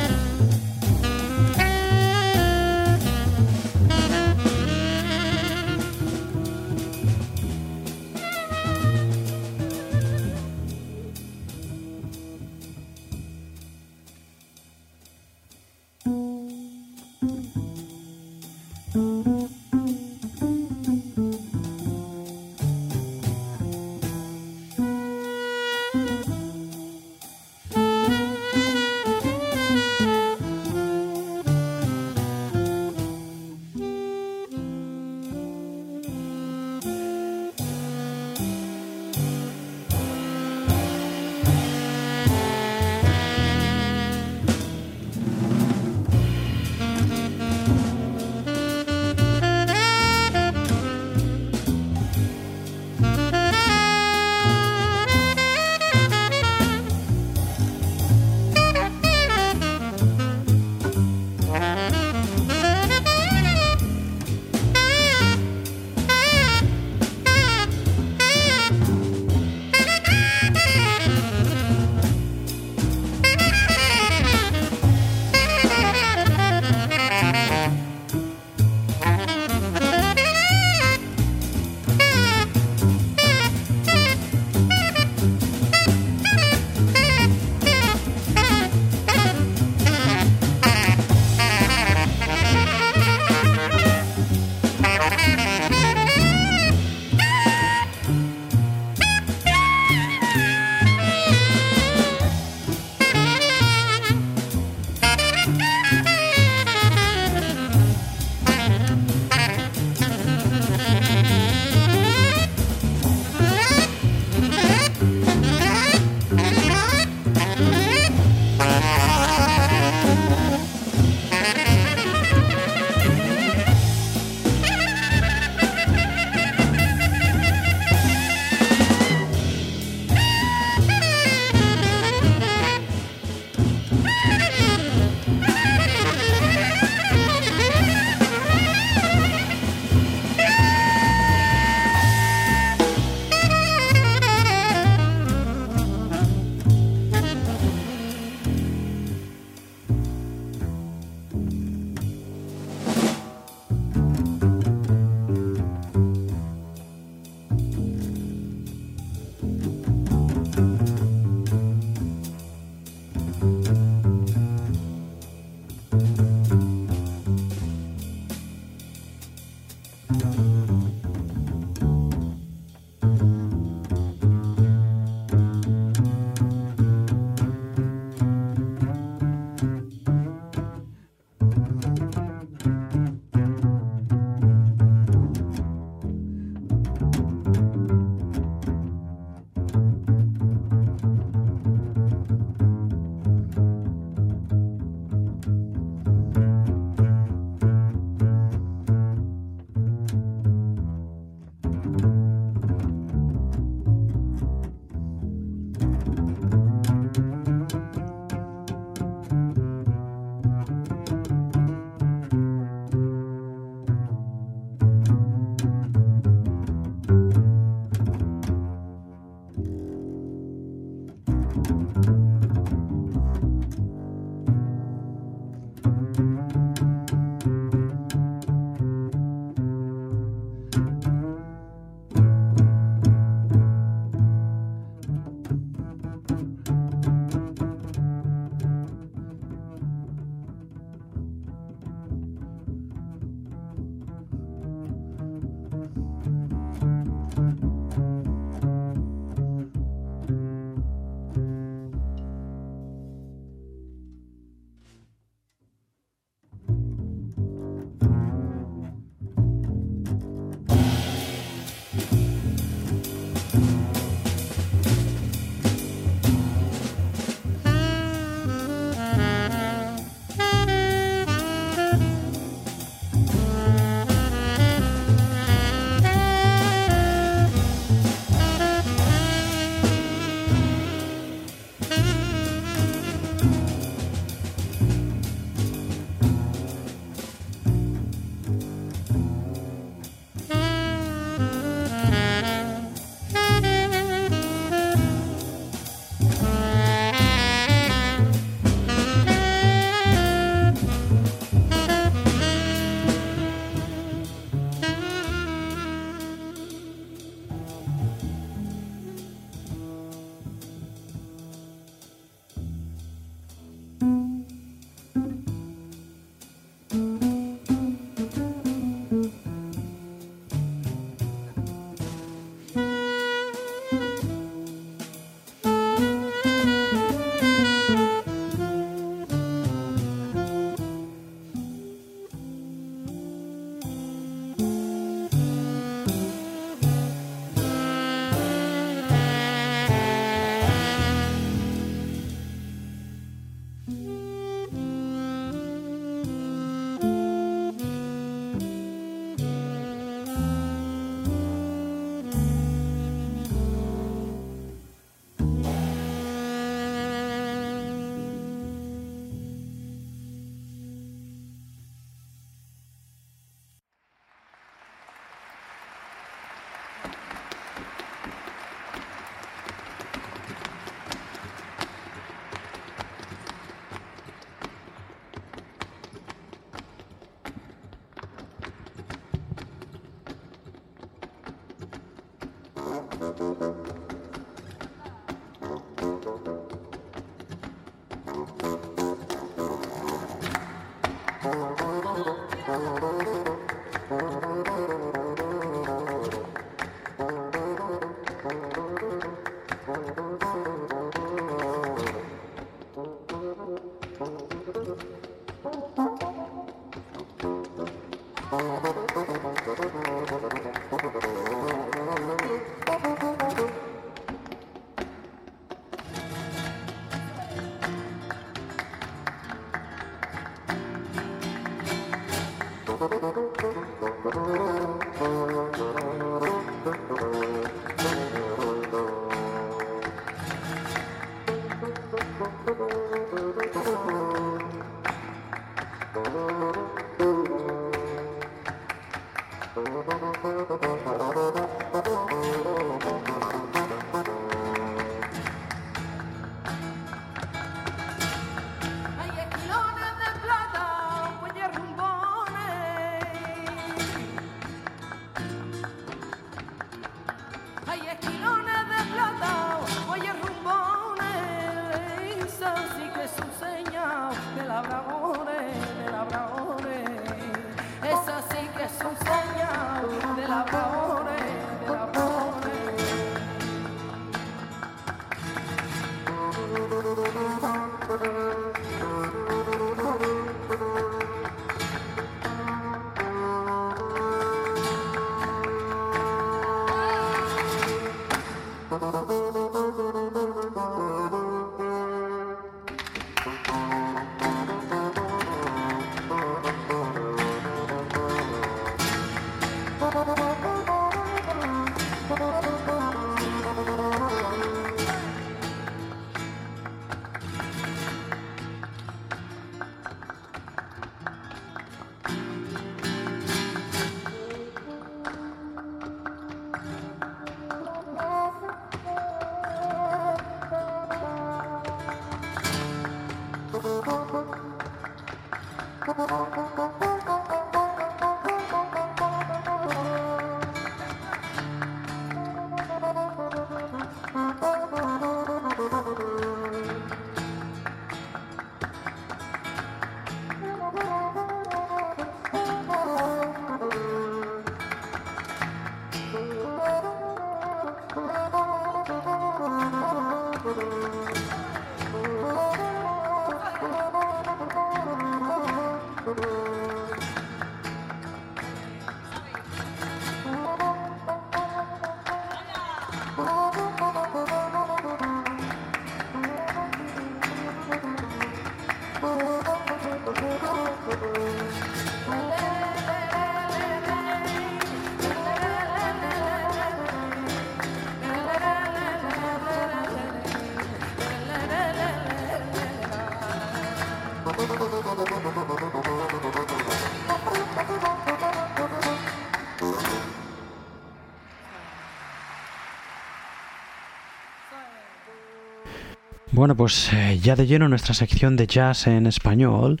Bueno, 596.56 596.74
pues 596.74 597.12
eh, 597.12 597.38
ya 597.42 597.54
de 597.54 597.66
lleno 597.66 597.86
nuestra 597.86 598.14
sección 598.14 598.56
de 598.56 598.66
jazz 598.66 599.08
en 599.08 599.26
español. 599.26 600.00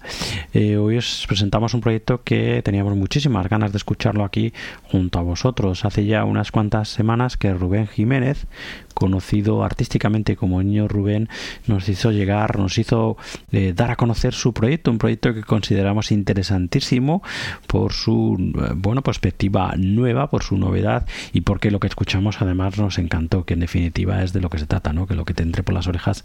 Eh, 0.54 0.78
hoy 0.78 0.96
os 0.96 1.26
presentamos 1.28 1.74
un 1.74 1.82
proyecto 1.82 2.22
que 2.24 2.62
teníamos 2.64 2.96
muchísimas 2.96 3.46
ganas 3.50 3.72
de 3.72 3.76
escucharlo 3.76 4.24
aquí 4.24 4.54
junto 4.84 5.18
a 5.18 5.22
vosotros. 5.22 5.84
Hace 5.84 6.06
ya 6.06 6.24
unas 6.24 6.52
cuantas 6.52 6.88
semanas 6.88 7.36
que 7.36 7.52
Rubén 7.52 7.86
Jiménez, 7.88 8.46
conocido 8.94 9.64
artísticamente 9.64 10.34
como 10.34 10.62
Niño 10.62 10.88
Rubén, 10.88 11.28
nos 11.66 11.90
hizo 11.90 12.10
llegar, 12.10 12.58
nos 12.58 12.78
hizo 12.78 13.18
eh, 13.56 13.72
dar 13.72 13.90
a 13.90 13.96
conocer 13.96 14.34
su 14.34 14.52
proyecto, 14.52 14.90
un 14.90 14.98
proyecto 14.98 15.32
que 15.32 15.42
consideramos 15.42 16.12
interesantísimo 16.12 17.22
por 17.66 17.94
su 17.94 18.36
eh, 18.38 18.74
bueno 18.76 19.00
perspectiva 19.00 19.72
nueva, 19.78 20.28
por 20.28 20.42
su 20.42 20.58
novedad 20.58 21.06
y 21.32 21.40
porque 21.40 21.70
lo 21.70 21.80
que 21.80 21.86
escuchamos 21.86 22.42
además 22.42 22.76
nos 22.76 22.98
encantó, 22.98 23.46
que 23.46 23.54
en 23.54 23.60
definitiva 23.60 24.22
es 24.22 24.34
de 24.34 24.42
lo 24.42 24.50
que 24.50 24.58
se 24.58 24.66
trata, 24.66 24.92
¿no? 24.92 25.06
Que 25.06 25.14
lo 25.14 25.24
que 25.24 25.32
te 25.32 25.42
entre 25.42 25.62
por 25.62 25.74
las 25.74 25.86
orejas 25.86 26.22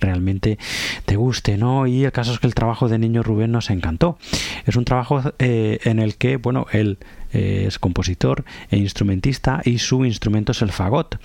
realmente 0.00 0.58
te 1.04 1.14
guste, 1.14 1.56
¿no? 1.56 1.86
Y 1.86 2.04
el 2.04 2.10
caso 2.10 2.32
es 2.32 2.40
que 2.40 2.48
el 2.48 2.54
trabajo 2.56 2.88
de 2.88 2.98
Niño 2.98 3.22
Rubén 3.22 3.52
nos 3.52 3.70
encantó. 3.70 4.18
Es 4.66 4.74
un 4.74 4.84
trabajo 4.84 5.22
eh, 5.38 5.78
en 5.84 6.00
el 6.00 6.16
que, 6.16 6.36
bueno, 6.36 6.66
él 6.72 6.98
es 7.30 7.78
compositor 7.78 8.44
e 8.70 8.76
instrumentista 8.76 9.62
y 9.64 9.78
su 9.78 10.04
instrumento 10.04 10.52
es 10.52 10.60
el 10.60 10.70
fagot. 10.70 11.18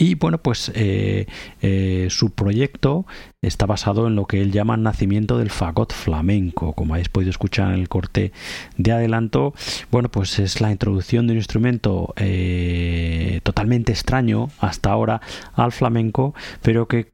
Y 0.00 0.14
bueno, 0.14 0.38
pues 0.38 0.70
eh, 0.76 1.26
eh, 1.60 2.06
su 2.08 2.30
proyecto 2.30 3.04
está 3.42 3.66
basado 3.66 4.06
en 4.06 4.14
lo 4.14 4.26
que 4.26 4.40
él 4.40 4.52
llama 4.52 4.76
nacimiento 4.76 5.38
del 5.38 5.50
fagot 5.50 5.92
flamenco. 5.92 6.72
Como 6.72 6.94
habéis 6.94 7.08
podido 7.08 7.30
escuchar 7.30 7.74
en 7.74 7.80
el 7.80 7.88
corte 7.88 8.30
de 8.76 8.92
adelanto, 8.92 9.54
bueno, 9.90 10.08
pues 10.08 10.38
es 10.38 10.60
la 10.60 10.70
introducción 10.70 11.26
de 11.26 11.32
un 11.32 11.38
instrumento 11.38 12.14
eh, 12.16 13.40
totalmente 13.42 13.90
extraño 13.90 14.50
hasta 14.60 14.92
ahora 14.92 15.20
al 15.54 15.72
flamenco, 15.72 16.32
pero 16.62 16.86
que 16.86 17.08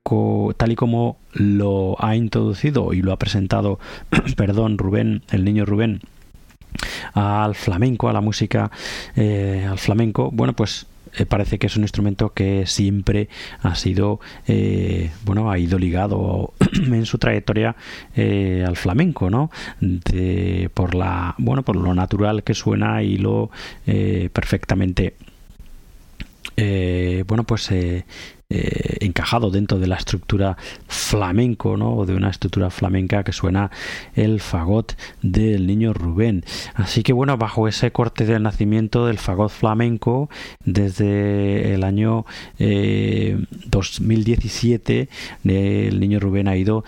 tal 0.58 0.72
y 0.72 0.76
como 0.76 1.16
lo 1.32 1.96
ha 2.04 2.16
introducido 2.16 2.92
y 2.92 3.00
lo 3.00 3.12
ha 3.12 3.18
presentado, 3.18 3.78
perdón, 4.36 4.76
Rubén, 4.76 5.22
el 5.30 5.46
niño 5.46 5.64
Rubén, 5.64 6.02
al 7.14 7.54
flamenco, 7.54 8.10
a 8.10 8.12
la 8.12 8.20
música, 8.20 8.70
al 9.16 9.78
flamenco, 9.78 10.30
bueno, 10.30 10.52
pues 10.52 10.86
eh, 11.16 11.26
parece 11.26 11.58
que 11.58 11.66
es 11.66 11.76
un 11.76 11.82
instrumento 11.82 12.32
que 12.32 12.66
siempre 12.66 13.28
ha 13.60 13.74
sido, 13.74 14.20
eh, 14.46 15.10
bueno, 15.24 15.50
ha 15.50 15.58
ido 15.58 15.78
ligado 15.78 16.54
en 16.72 17.06
su 17.06 17.18
trayectoria 17.18 17.76
al 18.16 18.76
flamenco, 18.76 19.30
¿no? 19.30 19.50
por 20.74 20.94
la, 20.94 21.34
bueno, 21.38 21.62
por 21.62 21.76
lo 21.76 21.94
natural 21.94 22.42
que 22.42 22.54
suena 22.54 23.02
y 23.02 23.16
lo 23.16 23.50
perfectamente 23.84 25.14
eh, 26.56 27.24
bueno, 27.26 27.44
pues 27.44 27.70
eh, 27.72 28.04
eh, 28.50 28.98
encajado 29.00 29.50
dentro 29.50 29.78
de 29.78 29.86
la 29.86 29.96
estructura 29.96 30.58
flamenco, 30.86 31.78
¿no? 31.78 31.96
O 31.96 32.04
de 32.04 32.14
una 32.14 32.28
estructura 32.28 32.68
flamenca 32.68 33.24
que 33.24 33.32
suena 33.32 33.70
el 34.14 34.38
fagot 34.40 34.98
del 35.22 35.66
niño 35.66 35.94
Rubén. 35.94 36.44
Así 36.74 37.02
que 37.02 37.14
bueno, 37.14 37.38
bajo 37.38 37.68
ese 37.68 37.90
corte 37.90 38.26
del 38.26 38.42
nacimiento 38.42 39.06
del 39.06 39.16
fagot 39.18 39.50
flamenco, 39.50 40.28
desde 40.64 41.72
el 41.74 41.84
año 41.84 42.26
2017, 42.58 45.08
el 45.44 46.00
niño 46.00 46.18
Rubén 46.20 46.48
ha 46.48 46.56
ido, 46.56 46.84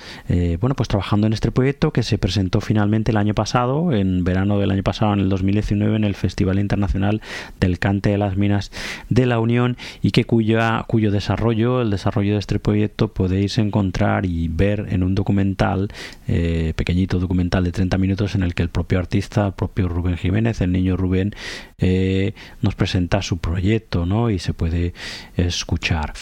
bueno, 0.60 0.76
pues 0.76 0.88
trabajando 0.88 1.26
en 1.26 1.32
este 1.32 1.50
proyecto 1.50 1.90
que 1.92 2.02
se 2.02 2.18
presentó 2.18 2.60
finalmente 2.60 3.12
el 3.12 3.16
año 3.16 3.32
pasado, 3.34 3.92
en 3.92 4.24
verano 4.24 4.58
del 4.58 4.70
año 4.70 4.82
pasado, 4.82 5.14
en 5.14 5.20
el 5.20 5.30
2019, 5.30 5.96
en 5.96 6.04
el 6.04 6.14
Festival 6.14 6.58
Internacional 6.58 7.22
del 7.60 7.78
Cante 7.78 8.10
de 8.10 8.18
las 8.18 8.36
Minas 8.36 8.70
de 9.08 9.24
la 9.26 9.40
Unión 9.40 9.78
y 10.02 10.10
que 10.10 10.24
cuyo 10.24 11.10
desarrollo 11.10 11.45
el 11.52 11.90
desarrollo 11.90 12.34
de 12.34 12.38
este 12.38 12.58
proyecto 12.58 13.08
podéis 13.08 13.58
encontrar 13.58 14.26
y 14.26 14.48
ver 14.48 14.86
en 14.90 15.02
un 15.02 15.14
documental, 15.14 15.88
eh, 16.26 16.72
pequeñito 16.76 17.18
documental 17.18 17.64
de 17.64 17.72
30 17.72 17.98
minutos 17.98 18.34
en 18.34 18.42
el 18.42 18.54
que 18.54 18.62
el 18.62 18.68
propio 18.68 18.98
artista, 18.98 19.46
el 19.46 19.52
propio 19.52 19.88
Rubén 19.88 20.16
Jiménez, 20.16 20.60
el 20.60 20.72
niño 20.72 20.96
Rubén, 20.96 21.34
eh, 21.78 22.34
nos 22.62 22.74
presenta 22.74 23.22
su 23.22 23.38
proyecto 23.38 24.06
¿no? 24.06 24.30
y 24.30 24.38
se 24.38 24.54
puede 24.54 24.94
escuchar. 25.36 26.12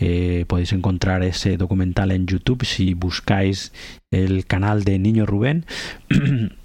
Eh, 0.00 0.44
podéis 0.48 0.72
encontrar 0.72 1.22
ese 1.22 1.56
documental 1.56 2.10
en 2.10 2.26
YouTube 2.26 2.64
si 2.64 2.94
buscáis 2.94 3.72
el 4.10 4.46
canal 4.46 4.84
de 4.84 4.98
Niño 4.98 5.26
Rubén. 5.26 5.64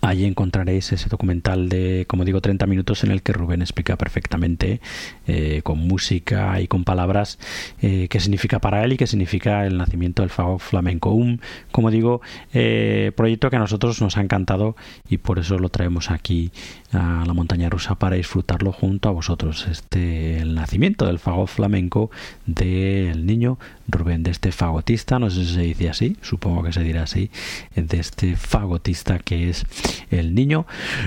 Allí 0.00 0.24
encontraréis 0.24 0.92
ese 0.92 1.08
documental 1.08 1.68
de, 1.68 2.04
como 2.06 2.24
digo, 2.24 2.40
30 2.40 2.66
minutos 2.66 3.02
en 3.02 3.10
el 3.10 3.22
que 3.22 3.32
Rubén 3.32 3.62
explica 3.62 3.96
perfectamente, 3.96 4.80
eh, 5.26 5.60
con 5.64 5.78
música 5.78 6.60
y 6.60 6.68
con 6.68 6.84
palabras, 6.84 7.38
eh, 7.82 8.06
qué 8.08 8.20
significa 8.20 8.60
para 8.60 8.84
él 8.84 8.92
y 8.92 8.96
qué 8.96 9.08
significa 9.08 9.66
el 9.66 9.76
nacimiento 9.76 10.22
del 10.22 10.30
Fago 10.30 10.60
Flamenco. 10.60 11.10
Un, 11.10 11.40
como 11.72 11.90
digo, 11.90 12.20
eh, 12.52 13.10
proyecto 13.16 13.50
que 13.50 13.56
a 13.56 13.58
nosotros 13.58 14.00
nos 14.00 14.16
ha 14.16 14.20
encantado 14.20 14.76
y 15.08 15.18
por 15.18 15.40
eso 15.40 15.58
lo 15.58 15.68
traemos 15.68 16.12
aquí 16.12 16.52
a 16.92 17.24
la 17.26 17.34
montaña 17.34 17.68
rusa 17.68 17.96
para 17.96 18.16
disfrutarlo 18.16 18.70
junto 18.70 19.08
a 19.08 19.12
vosotros. 19.12 19.66
Este, 19.68 20.38
el 20.38 20.54
nacimiento 20.54 21.06
del 21.06 21.18
Fago 21.18 21.48
Flamenco 21.48 22.10
del 22.46 23.26
niño 23.26 23.58
Rubén, 23.88 24.22
de 24.22 24.30
este 24.30 24.52
fagotista, 24.52 25.18
no 25.18 25.28
sé 25.28 25.44
si 25.44 25.54
se 25.54 25.62
dice 25.62 25.88
así, 25.88 26.16
supongo 26.22 26.62
que 26.62 26.72
se 26.72 26.84
dirá 26.84 27.02
así, 27.02 27.30
de 27.74 27.98
este 27.98 28.36
fagotista 28.36 29.18
que 29.18 29.50
es 29.50 29.66
el 30.10 30.34
niño 30.34 30.66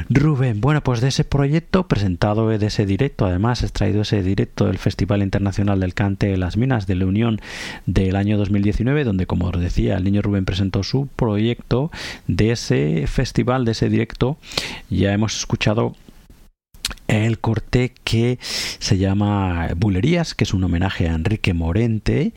Rubén. 0.09 0.61
Bueno, 0.61 0.81
pues 0.81 1.01
de 1.01 1.09
ese 1.09 1.23
proyecto 1.23 1.87
presentado 1.87 2.47
de 2.49 2.65
ese 2.65 2.85
directo, 2.85 3.25
además 3.25 3.63
extraído 3.63 4.01
ese 4.01 4.23
directo 4.23 4.67
del 4.67 4.77
Festival 4.77 5.21
Internacional 5.21 5.79
del 5.79 5.93
Cante 5.93 6.27
de 6.27 6.37
las 6.37 6.57
Minas 6.57 6.87
de 6.87 6.95
la 6.95 7.05
Unión 7.05 7.39
del 7.85 8.15
año 8.15 8.37
2019, 8.37 9.03
donde 9.03 9.25
como 9.25 9.47
os 9.47 9.59
decía, 9.59 9.97
el 9.97 10.03
niño 10.03 10.21
Rubén 10.21 10.45
presentó 10.45 10.83
su 10.83 11.07
proyecto 11.07 11.91
de 12.27 12.51
ese 12.51 13.05
festival, 13.07 13.65
de 13.65 13.71
ese 13.71 13.89
directo, 13.89 14.37
ya 14.89 15.13
hemos 15.13 15.37
escuchado 15.37 15.95
el 17.07 17.39
corte 17.39 17.93
que 18.03 18.39
se 18.41 18.97
llama 18.97 19.69
Bulerías, 19.75 20.33
que 20.33 20.43
es 20.43 20.53
un 20.53 20.63
homenaje 20.63 21.07
a 21.07 21.13
Enrique 21.13 21.53
Morente. 21.53 22.33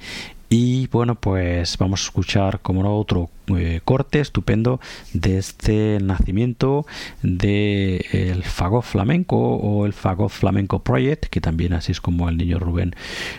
Y 0.49 0.89
bueno, 0.89 1.15
pues 1.17 1.79
vamos 1.79 2.03
a 2.03 2.05
escuchar 2.05 2.61
como 2.61 2.83
no 2.83 2.97
otro 2.97 3.31
eh, 3.57 3.81
corte 3.85 4.21
estupendo 4.21 4.81
de 5.13 5.39
este 5.39 5.99
nacimiento 6.01 6.87
del 7.23 8.05
el 8.13 8.43
fagot 8.43 8.85
flamenco 8.85 9.37
o 9.37 9.87
el 9.87 9.93
fagot 9.93 10.31
flamenco 10.31 10.83
project 10.83 11.27
que 11.27 11.41
también 11.41 11.73
así 11.73 11.93
es 11.93 12.01
como 12.01 12.29
el 12.29 12.37
niño 12.37 12.59
Rubén 12.59 12.95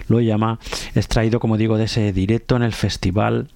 lo 0.07 0.21
llama 0.21 0.59
extraído 0.93 1.39
como 1.39 1.57
digo 1.57 1.77
de 1.77 1.85
ese 1.85 2.13
directo 2.13 2.55
en 2.55 2.63
el 2.63 2.73
festival 2.73 3.47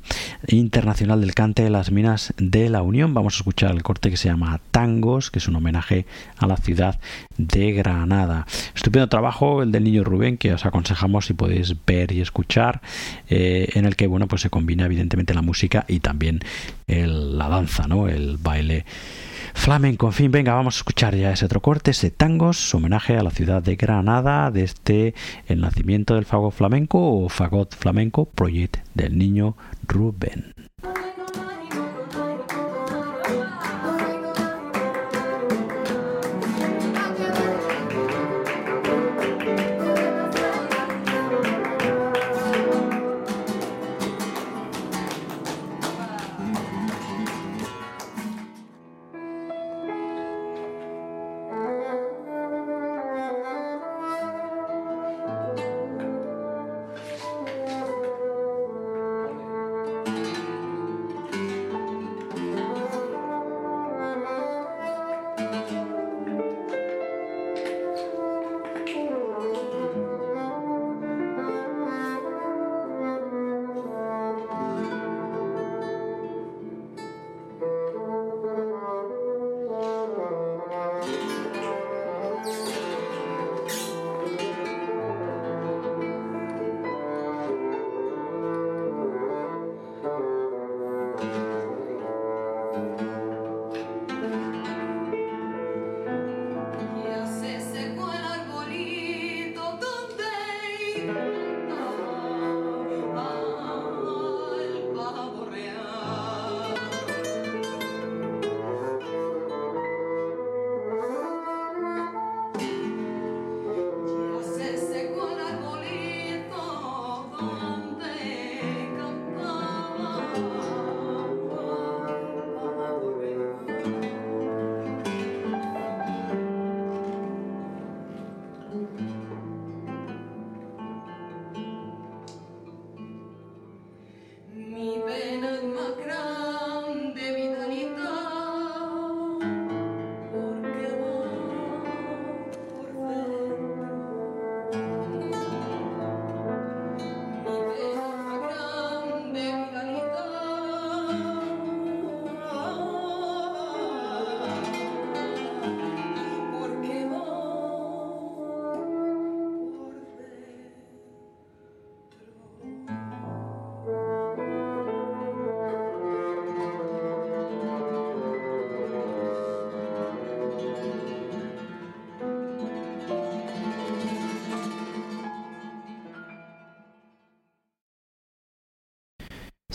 internacional 0.48 1.22
del 1.22 1.34
cante 1.34 1.64
de 1.64 1.70
las 1.70 1.92
minas 1.92 2.34
de 2.38 2.70
la 2.70 2.82
Unión. 2.82 3.14
Vamos 3.14 3.36
a 3.36 3.38
escuchar 3.38 3.72
el 3.72 3.84
corte 3.84 4.10
que 4.10 4.18
se 4.18 4.30
llama 4.30 4.60
Tangos 4.72 5.32
que 5.32 5.40
es 5.40 5.48
un 5.48 5.56
homenaje 5.56 6.06
a 6.38 6.48
la 6.48 6.58
ciudad 6.58 7.00
de 7.38 7.72
Granada. 7.74 8.46
Estupendo 8.76 9.08
trabajo 9.10 9.64
el 9.64 9.72
del 9.72 9.84
niño 9.84 10.04
Rubén 10.04 10.38
que 10.38 10.54
os 10.54 10.66
aconsejamos 10.66 11.26
si 11.26 11.34
podéis 11.34 11.76
ver 11.86 12.12
y 12.12 12.22
escuchar 12.22 12.82
eh, 13.30 13.70
en 13.74 13.86
el 13.86 13.96
que 13.96 14.08
bueno 14.08 14.28
pues 14.28 14.42
se 14.42 14.50
combina 14.50 14.86
evidentemente 14.86 15.34
la 15.34 15.42
música 15.42 15.86
y 15.88 16.00
también 16.00 16.39
la 16.88 17.50
danza, 17.50 17.88
¿no? 17.88 18.08
El 18.08 18.38
baile 18.38 18.86
flamenco. 19.54 20.08
En 20.08 20.14
fin, 20.14 20.32
venga, 20.32 20.54
vamos 20.54 20.76
a 20.76 20.80
escuchar 20.80 21.16
ya 21.16 21.32
ese 21.32 21.46
otro 21.46 21.62
corte, 21.62 21.92
ese 21.92 22.12
tangos, 22.12 22.74
homenaje 22.74 23.18
a 23.18 23.24
la 23.24 23.32
ciudad 23.32 23.62
de 23.62 23.76
Granada, 23.76 24.52
de 24.52 24.64
este 24.64 25.14
el 25.48 25.62
nacimiento 25.62 26.16
del 26.16 26.26
fagot 26.26 26.54
flamenco 26.54 27.00
o 27.00 27.30
fagot 27.30 27.76
flamenco, 27.76 28.26
project 28.26 28.78
del 28.94 29.18
niño 29.18 29.56
Rubén. 29.88 30.59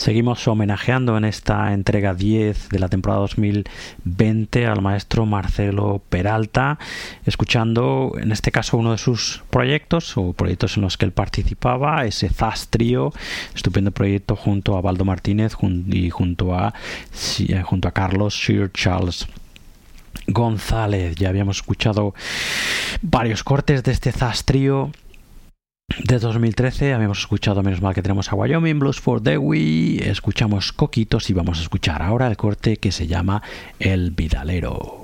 Seguimos 0.05 0.47
homenajeando 0.49 1.17
en 1.17 1.25
esta 1.25 1.73
entrega 1.73 2.13
10 2.13 2.69
de 2.69 2.79
la 2.79 2.91
temporada 2.91 3.23
2020 3.23 4.67
al 4.67 4.83
maestro 4.83 5.25
Marcelo 5.25 6.03
Peralta, 6.11 6.79
escuchando 7.25 8.13
en 8.21 8.31
este 8.31 8.53
caso 8.53 8.77
uno 8.77 8.93
de 8.93 8.99
sus 8.99 9.43
proyectos 9.49 10.19
o 10.19 10.35
proyectos 10.35 10.77
en 10.77 10.83
los 10.83 10.99
que 10.99 11.07
él 11.07 11.13
participaba, 11.13 12.05
ese 12.05 12.29
Zaz 12.29 12.69
Trio, 12.69 13.15
estupendo 13.55 13.93
proyecto 13.93 14.37
junto 14.37 14.77
a 14.77 14.83
Baldo 14.83 15.07
Martínez 15.07 15.55
y 15.89 16.11
junto 16.11 16.55
a, 16.55 16.75
eh, 17.39 17.63
junto 17.63 17.89
a 17.89 17.93
Carlos 17.93 18.39
Sir 18.39 18.71
Charles. 18.75 19.27
González, 20.27 21.17
ya 21.17 21.31
habíamos 21.31 21.57
escuchado 21.57 22.15
varios 23.01 23.43
cortes 23.43 23.83
de 23.83 23.93
este 23.93 24.13
Zaz 24.13 24.45
Trio 24.45 24.93
de 26.15 26.21
2013 26.21 26.95
habíamos 26.95 27.19
escuchado 27.19 27.63
menos 27.65 27.83
mal 27.83 27.93
que 27.93 28.03
tenemos 28.03 28.31
a 28.31 28.37
Wyoming 28.37 28.79
Blues 28.79 29.01
for 29.01 29.21
Dewey, 29.21 29.99
escuchamos 29.99 30.73
Coquitos 30.73 31.29
y 31.29 31.33
vamos 31.33 31.59
a 31.59 31.63
escuchar 31.63 32.03
ahora 32.03 32.29
el 32.29 32.37
corte 32.37 32.77
que 32.77 32.93
se 32.93 33.09
llama 33.09 33.43
El 33.81 34.13
Vidalero. 34.13 35.04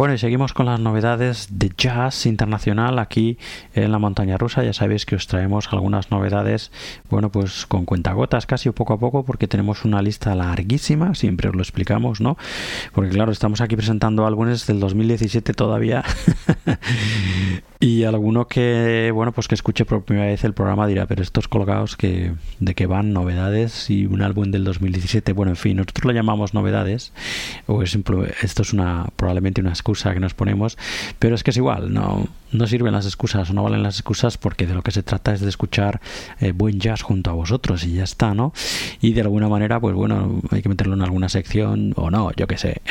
Bueno, 0.00 0.14
y 0.14 0.18
seguimos 0.18 0.54
con 0.54 0.64
las 0.64 0.80
novedades 0.80 1.58
de 1.58 1.70
jazz 1.76 2.24
internacional 2.24 2.98
aquí 2.98 3.36
en 3.74 3.92
la 3.92 3.98
montaña 3.98 4.38
rusa. 4.38 4.64
Ya 4.64 4.72
sabéis 4.72 5.04
que 5.04 5.14
os 5.14 5.26
traemos 5.26 5.70
algunas 5.74 6.10
novedades, 6.10 6.72
bueno, 7.10 7.30
pues 7.30 7.66
con 7.66 7.84
cuentagotas 7.84 8.46
casi 8.46 8.70
poco 8.70 8.94
a 8.94 8.98
poco, 8.98 9.26
porque 9.26 9.46
tenemos 9.46 9.84
una 9.84 10.00
lista 10.00 10.34
larguísima, 10.34 11.14
siempre 11.14 11.50
os 11.50 11.54
lo 11.54 11.60
explicamos, 11.60 12.22
¿no? 12.22 12.38
Porque 12.94 13.10
claro, 13.10 13.30
estamos 13.30 13.60
aquí 13.60 13.76
presentando 13.76 14.26
álbumes 14.26 14.66
del 14.66 14.80
2017 14.80 15.52
todavía. 15.52 16.02
y 17.82 18.04
alguno 18.04 18.46
que, 18.46 19.10
bueno, 19.14 19.32
pues 19.32 19.48
que 19.48 19.54
escuche 19.54 19.86
por 19.86 20.02
primera 20.02 20.26
vez 20.26 20.44
el 20.44 20.52
programa 20.52 20.86
dirá, 20.86 21.06
pero 21.06 21.22
estos 21.22 21.48
colgados 21.48 21.96
que, 21.96 22.32
de 22.58 22.74
que 22.74 22.86
van 22.86 23.14
novedades 23.14 23.88
y 23.88 24.04
un 24.04 24.20
álbum 24.20 24.50
del 24.50 24.64
2017, 24.64 25.32
bueno, 25.32 25.52
en 25.52 25.56
fin, 25.56 25.78
nosotros 25.78 26.04
lo 26.04 26.12
llamamos 26.12 26.52
novedades, 26.52 27.14
o 27.66 27.82
es 27.82 27.98
esto 28.42 28.62
es 28.62 28.72
una 28.74 29.06
probablemente 29.16 29.62
una 29.62 29.70
excusa 29.70 30.12
que 30.12 30.20
nos 30.20 30.34
ponemos, 30.34 30.76
pero 31.18 31.34
es 31.34 31.42
que 31.42 31.52
es 31.52 31.56
igual, 31.56 31.92
no, 31.92 32.28
no 32.52 32.66
sirven 32.66 32.92
las 32.92 33.06
excusas 33.06 33.50
o 33.50 33.52
no 33.52 33.62
valen 33.62 33.82
las 33.82 33.96
excusas 33.96 34.38
porque 34.38 34.66
de 34.66 34.74
lo 34.74 34.82
que 34.82 34.90
se 34.90 35.02
trata 35.02 35.32
es 35.32 35.40
de 35.40 35.48
escuchar 35.48 36.00
eh, 36.40 36.52
buen 36.52 36.80
jazz 36.80 37.02
junto 37.02 37.30
a 37.30 37.34
vosotros 37.34 37.84
y 37.84 37.94
ya 37.94 38.04
está, 38.04 38.34
¿no? 38.34 38.52
Y 39.00 39.12
de 39.12 39.22
alguna 39.22 39.48
manera, 39.48 39.80
pues 39.80 39.94
bueno, 39.94 40.40
hay 40.50 40.62
que 40.62 40.68
meterlo 40.68 40.94
en 40.94 41.02
alguna 41.02 41.28
sección 41.28 41.92
o 41.96 42.10
no, 42.10 42.32
yo 42.32 42.46
qué 42.46 42.58
sé. 42.58 42.82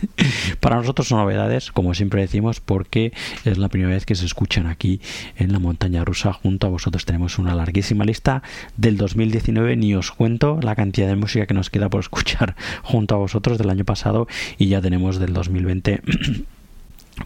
Para 0.60 0.76
nosotros 0.76 1.08
son 1.08 1.18
novedades, 1.18 1.72
como 1.72 1.94
siempre 1.94 2.20
decimos, 2.20 2.60
porque 2.60 3.12
es 3.44 3.58
la 3.58 3.68
primera 3.68 3.94
vez 3.94 4.06
que 4.06 4.14
se 4.14 4.26
escuchan 4.26 4.66
aquí 4.66 5.00
en 5.36 5.52
la 5.52 5.58
montaña 5.58 6.04
rusa 6.04 6.32
junto 6.32 6.66
a 6.66 6.70
vosotros. 6.70 7.04
Tenemos 7.04 7.38
una 7.38 7.54
larguísima 7.54 8.04
lista 8.04 8.42
del 8.76 8.96
2019, 8.96 9.76
ni 9.76 9.94
os 9.94 10.12
cuento 10.12 10.60
la 10.62 10.74
cantidad 10.74 11.08
de 11.08 11.16
música 11.16 11.46
que 11.46 11.54
nos 11.54 11.70
queda 11.70 11.88
por 11.88 12.00
escuchar 12.00 12.56
junto 12.82 13.14
a 13.14 13.18
vosotros 13.18 13.58
del 13.58 13.70
año 13.70 13.84
pasado 13.84 14.26
y 14.58 14.68
ya 14.68 14.80
tenemos 14.80 15.18
del 15.18 15.32
2020 15.32 16.02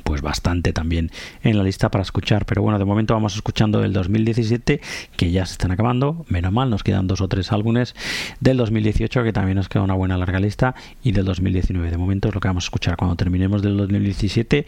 pues 0.04 0.22
bastante 0.22 0.72
también 0.72 1.10
en 1.42 1.56
la 1.56 1.64
lista 1.64 1.90
para 1.90 2.02
escuchar. 2.02 2.44
Pero 2.46 2.62
bueno, 2.62 2.78
de 2.78 2.84
momento 2.84 3.14
vamos 3.14 3.34
escuchando 3.34 3.80
del 3.80 3.92
2017, 3.92 4.80
que 5.16 5.30
ya 5.30 5.46
se 5.46 5.52
están 5.52 5.70
acabando. 5.70 6.24
Menos 6.28 6.52
mal, 6.52 6.70
nos 6.70 6.82
quedan 6.82 7.06
dos 7.06 7.20
o 7.20 7.28
tres 7.28 7.52
álbumes. 7.52 7.94
Del 8.40 8.56
2018, 8.56 9.24
que 9.24 9.32
también 9.32 9.56
nos 9.56 9.68
queda 9.68 9.82
una 9.82 9.94
buena 9.94 10.16
larga 10.16 10.40
lista. 10.40 10.74
Y 11.02 11.12
del 11.12 11.24
2019. 11.24 11.90
De 11.90 11.96
momento 11.96 12.28
es 12.28 12.34
lo 12.34 12.40
que 12.40 12.48
vamos 12.48 12.64
a 12.64 12.66
escuchar. 12.66 12.96
Cuando 12.96 13.16
terminemos 13.16 13.62
del 13.62 13.76
2017, 13.76 14.66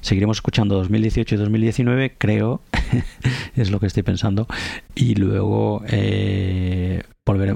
seguiremos 0.00 0.38
escuchando 0.38 0.76
2018 0.76 1.34
y 1.34 1.38
2019, 1.38 2.14
creo. 2.18 2.60
es 3.56 3.70
lo 3.70 3.80
que 3.80 3.86
estoy 3.86 4.02
pensando. 4.02 4.46
Y 4.94 5.14
luego 5.14 5.82
eh, 5.88 7.02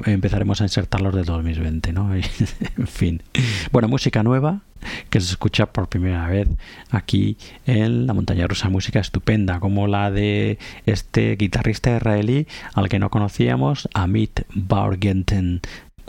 empezaremos 0.07 0.61
a 0.61 0.65
insertar 0.65 1.01
los 1.01 1.15
de 1.15 1.23
2020, 1.23 1.93
¿no? 1.93 2.15
en 2.15 2.87
fin. 2.87 3.23
Bueno, 3.71 3.89
música 3.89 4.23
nueva 4.23 4.63
que 5.11 5.21
se 5.21 5.31
escucha 5.31 5.67
por 5.67 5.89
primera 5.89 6.27
vez 6.29 6.49
aquí 6.91 7.37
en 7.67 8.07
la 8.07 8.15
montaña 8.15 8.47
rusa. 8.47 8.69
Música 8.69 9.01
estupenda, 9.01 9.61
como 9.61 9.87
la 9.87 10.11
de 10.11 10.59
este 10.87 11.37
guitarrista 11.37 11.97
israelí 11.97 12.47
al 12.75 12.89
que 12.89 12.99
no 12.99 13.11
conocíamos, 13.11 13.89
Amit 13.95 14.41
Bargenten. 14.55 15.61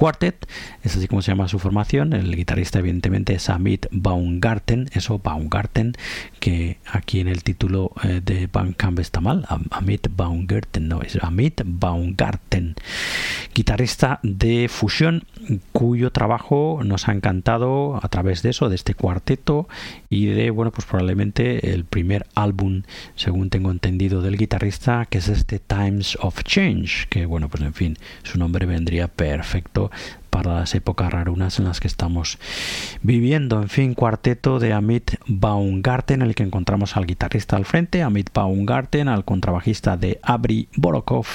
Quartet, 0.02 0.48
es 0.82 0.98
así 0.98 1.08
como 1.08 1.22
se 1.22 1.32
llama 1.32 1.48
su 1.48 1.60
formación. 1.60 2.14
El 2.14 2.36
guitarrista, 2.36 2.80
evidentemente, 2.80 3.36
es 3.36 3.52
Amit 3.52 3.86
Baumgarten, 3.92 4.90
eso 4.94 5.20
Baumgarten, 5.20 5.94
que 6.40 6.80
aquí 6.92 7.20
en 7.20 7.28
el 7.28 7.44
título 7.44 7.92
eh, 8.04 8.20
de 8.26 8.50
Bandcamp 8.52 8.98
está 8.98 9.22
mal. 9.22 9.46
Amit 9.70 10.08
Baumgarten, 10.16 10.88
no, 10.88 11.04
es 11.04 11.20
Amit 11.22 11.62
Baumgarten, 11.64 12.74
guitarrista 13.54 14.20
de 14.24 14.70
fusión, 14.70 15.26
cuyo 15.72 16.12
trabajo 16.12 16.80
nos 16.84 17.08
ha 17.08 17.12
encantado 17.12 18.00
a 18.02 18.08
través 18.10 18.42
de 18.42 18.50
eso, 18.50 18.70
de 18.70 18.78
este 18.78 18.96
cuarteto 18.96 19.70
y 20.10 20.26
de, 20.26 20.50
bueno, 20.50 20.72
pues 20.72 20.88
probablemente 20.88 21.76
el 21.76 21.86
primer 21.86 22.26
álbum, 22.34 22.82
según 23.14 23.52
tengo 23.52 23.70
entendido, 23.70 24.24
del 24.24 24.38
guitarrista, 24.38 25.06
que 25.06 25.20
es 25.20 25.28
este 25.28 25.60
Times 25.60 26.18
of 26.22 26.42
Change, 26.44 27.06
que, 27.10 27.28
bueno, 27.28 27.50
pues 27.50 27.62
en 27.62 27.76
fin, 27.76 27.98
su 28.24 28.40
nombre 28.40 28.66
vendría 28.66 29.08
perfecto 29.08 29.91
para 30.30 30.56
las 30.56 30.76
épocas 30.76 31.12
rarunas 31.12 31.60
en 31.60 31.66
las 31.66 31.80
que 31.80 31.88
estamos 31.88 32.40
viviendo. 33.04 33.62
En 33.62 33.70
fin, 33.70 33.94
cuarteto 33.94 34.60
de 34.60 34.74
Amit 34.74 35.16
Baumgarten, 35.28 36.22
en 36.22 36.28
el 36.28 36.36
que 36.36 36.44
encontramos 36.44 36.98
al 36.98 37.06
guitarrista 37.06 37.58
al 37.58 37.66
frente, 37.66 38.02
Amit 38.02 38.30
Baumgarten, 38.34 39.08
al 39.08 39.26
contrabajista 39.26 39.98
de 39.98 40.20
Abri 40.24 40.68
Borokov, 40.76 41.26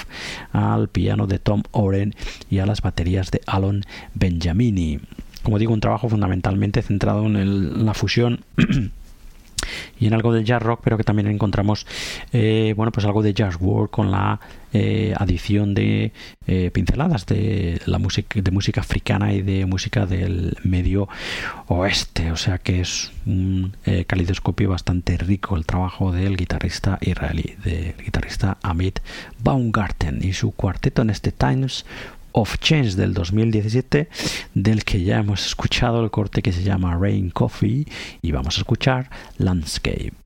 al 0.52 0.88
piano 0.88 1.26
de 1.26 1.38
Tom 1.38 1.62
Oren 1.70 2.14
y 2.50 2.58
a 2.58 2.66
las 2.66 2.80
baterías 2.80 3.30
de 3.30 3.40
Alon 3.46 3.84
Benjamini. 4.14 5.00
Como 5.42 5.58
digo, 5.58 5.72
un 5.72 5.80
trabajo 5.80 6.08
fundamentalmente 6.08 6.82
centrado 6.82 7.26
en 7.26 7.86
la 7.86 7.94
fusión 7.94 8.40
y 9.98 10.06
en 10.06 10.14
algo 10.14 10.32
del 10.32 10.44
jazz 10.44 10.62
rock, 10.62 10.80
pero 10.82 10.96
que 10.96 11.04
también 11.04 11.28
encontramos 11.28 11.86
eh, 12.32 12.74
bueno 12.76 12.92
pues 12.92 13.06
algo 13.06 13.22
de 13.22 13.34
jazz 13.34 13.56
world 13.60 13.90
con 13.90 14.10
la 14.10 14.40
eh, 14.72 15.14
adición 15.16 15.74
de 15.74 16.12
eh, 16.46 16.70
pinceladas 16.72 17.24
de 17.26 17.80
la 17.86 17.98
música 17.98 18.40
de 18.40 18.50
música 18.50 18.80
africana 18.80 19.32
y 19.32 19.42
de 19.42 19.64
música 19.64 20.06
del 20.06 20.56
medio 20.64 21.08
oeste, 21.68 22.30
o 22.32 22.36
sea 22.36 22.58
que 22.58 22.80
es 22.80 23.12
un 23.24 23.74
calidoscopio 24.06 24.70
bastante 24.70 25.16
rico 25.16 25.56
el 25.56 25.66
trabajo 25.66 26.12
del 26.12 26.36
guitarrista 26.36 26.98
israelí, 27.00 27.56
del 27.64 27.94
guitarrista 27.96 28.58
Amit 28.62 29.00
Baumgarten 29.38 30.20
y 30.22 30.32
su 30.32 30.52
cuarteto 30.52 31.02
en 31.02 31.10
este 31.10 31.32
Times 31.32 31.84
of 32.36 32.58
Change 32.58 32.96
del 32.96 33.14
2017, 33.14 34.08
del 34.52 34.84
que 34.84 35.02
ya 35.02 35.18
hemos 35.18 35.46
escuchado 35.46 36.04
el 36.04 36.10
corte 36.10 36.42
que 36.42 36.52
se 36.52 36.62
llama 36.62 36.94
Rain 36.94 37.30
Coffee 37.30 37.86
y 38.20 38.30
vamos 38.30 38.58
a 38.58 38.60
escuchar 38.60 39.08
Landscape. 39.38 40.25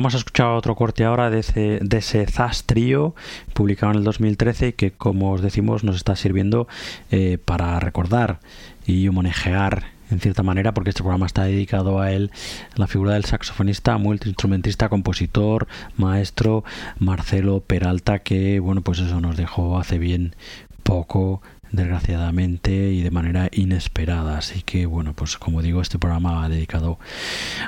Vamos 0.00 0.14
a 0.14 0.16
escuchar 0.16 0.46
otro 0.46 0.76
corte 0.76 1.04
ahora 1.04 1.28
de 1.28 1.40
ese, 1.40 1.78
de 1.82 1.98
ese 1.98 2.26
publicado 3.52 3.92
en 3.92 3.98
el 3.98 4.04
2013, 4.04 4.68
y 4.68 4.72
que, 4.72 4.92
como 4.92 5.30
os 5.30 5.42
decimos, 5.42 5.84
nos 5.84 5.96
está 5.96 6.16
sirviendo 6.16 6.68
eh, 7.10 7.36
para 7.36 7.78
recordar 7.80 8.40
y 8.86 9.06
homenajear 9.08 9.88
en 10.10 10.20
cierta 10.20 10.42
manera, 10.42 10.72
porque 10.72 10.88
este 10.88 11.02
programa 11.02 11.26
está 11.26 11.42
dedicado 11.42 12.00
a 12.00 12.12
él, 12.12 12.30
la 12.76 12.86
figura 12.86 13.12
del 13.12 13.26
saxofonista, 13.26 13.98
multiinstrumentista, 13.98 14.88
compositor, 14.88 15.68
maestro 15.98 16.64
Marcelo 16.98 17.60
Peralta, 17.60 18.20
que 18.20 18.58
bueno, 18.58 18.80
pues 18.80 19.00
eso 19.00 19.20
nos 19.20 19.36
dejó 19.36 19.78
hace 19.78 19.98
bien 19.98 20.34
poco 20.82 21.42
desgraciadamente 21.72 22.70
y 22.92 23.02
de 23.02 23.10
manera 23.10 23.48
inesperada. 23.52 24.38
Así 24.38 24.62
que 24.62 24.86
bueno, 24.86 25.14
pues 25.14 25.36
como 25.36 25.62
digo, 25.62 25.80
este 25.80 25.98
programa 25.98 26.44
ha 26.44 26.48
dedicado 26.48 26.98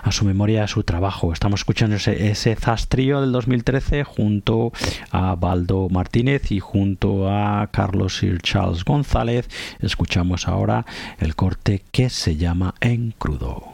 a 0.02 0.12
su 0.12 0.24
memoria, 0.24 0.64
a 0.64 0.68
su 0.68 0.82
trabajo. 0.82 1.32
Estamos 1.32 1.60
escuchando 1.60 1.96
ese, 1.96 2.30
ese 2.30 2.56
Zastrío 2.56 3.20
del 3.20 3.32
2013 3.32 4.04
junto 4.04 4.72
a 5.10 5.34
Baldo 5.34 5.88
Martínez 5.88 6.50
y 6.52 6.60
junto 6.60 7.30
a 7.30 7.68
Carlos 7.72 8.18
Sir 8.18 8.40
Charles 8.40 8.84
González. 8.84 9.48
Escuchamos 9.80 10.48
ahora 10.48 10.86
el 11.18 11.34
corte 11.34 11.82
que 11.90 12.10
se 12.10 12.36
llama 12.36 12.74
En 12.80 13.12
Crudo. 13.12 13.71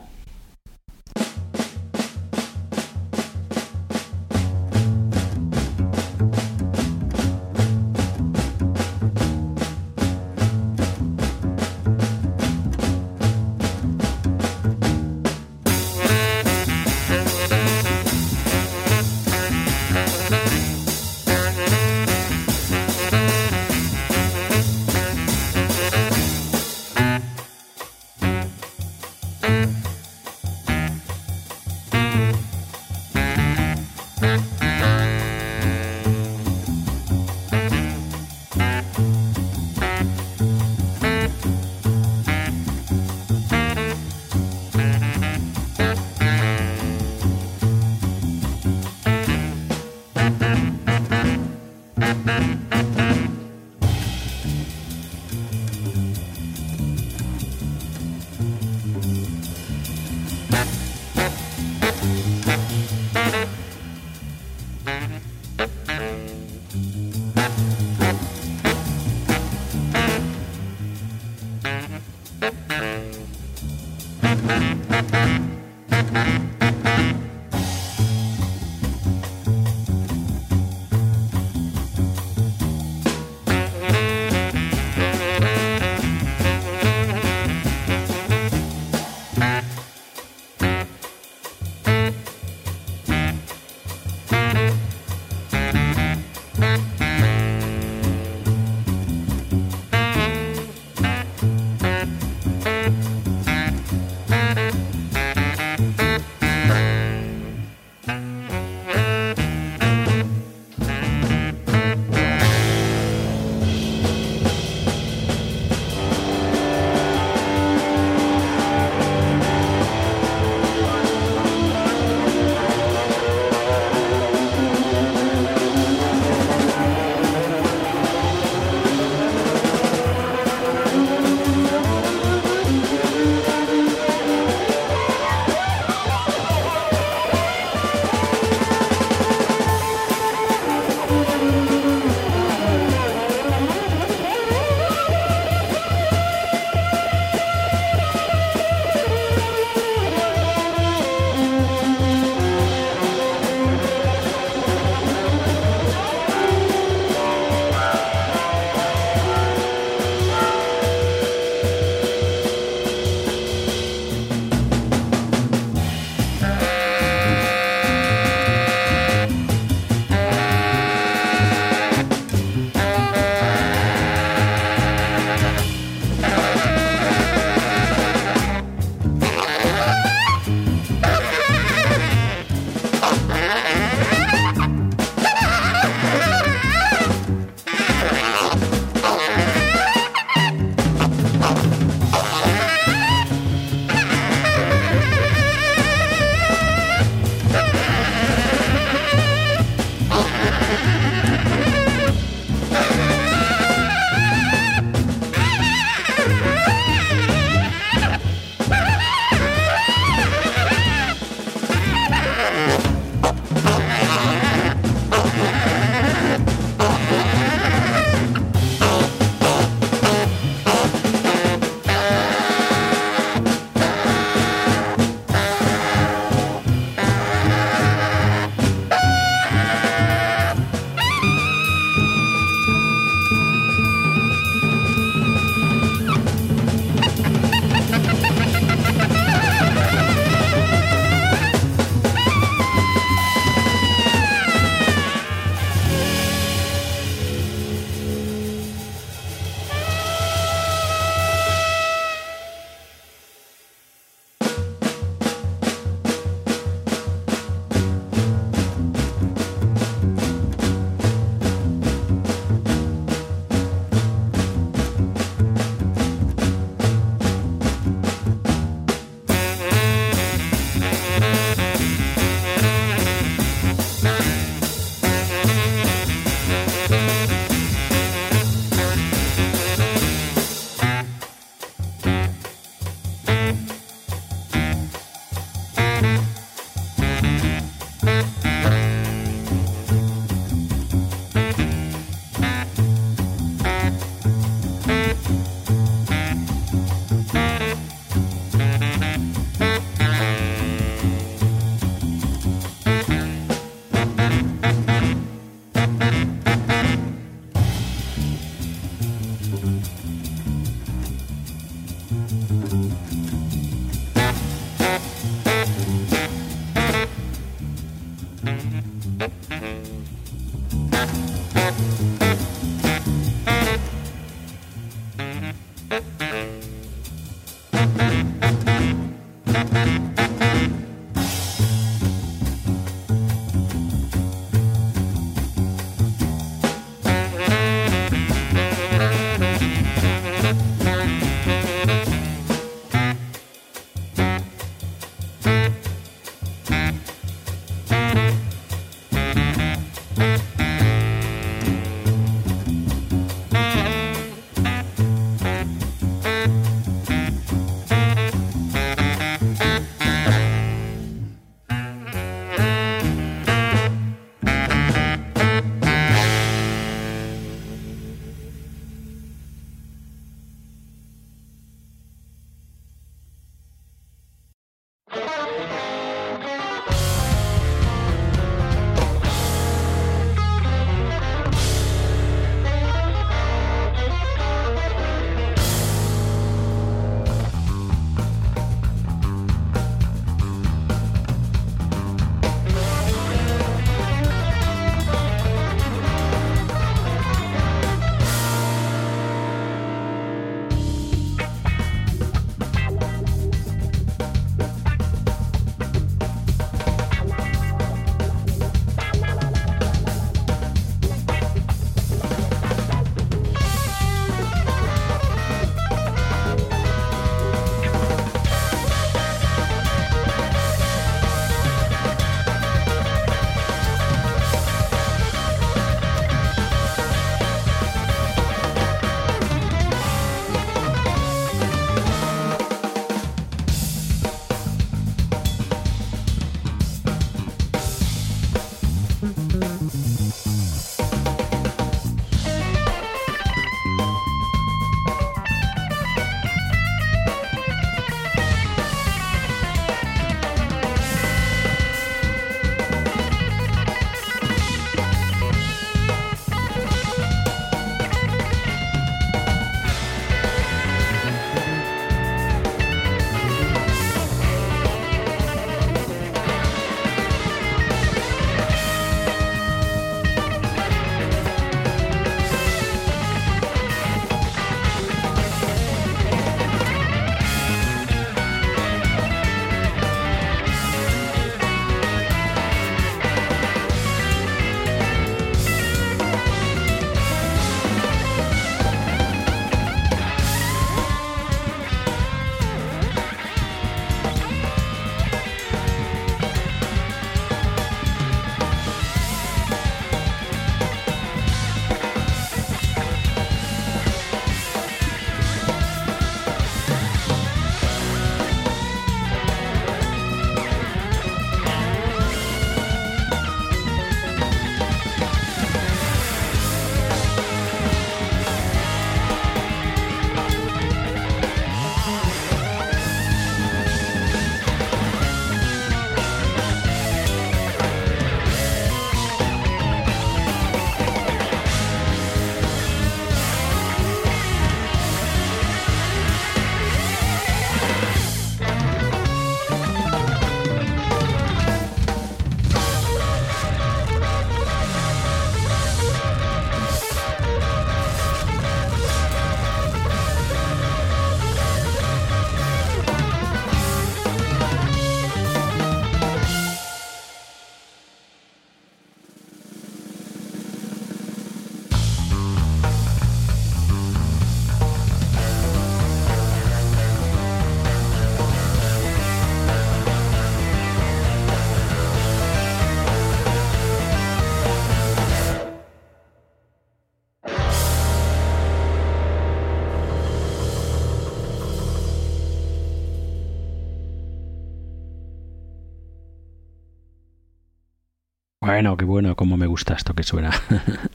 Bueno, 588.78 588.96
qué 588.96 589.04
bueno, 589.04 589.34
cómo 589.34 589.56
me 589.56 589.66
gusta 589.66 589.94
esto 589.94 590.14
que 590.14 590.22
suena. 590.22 590.52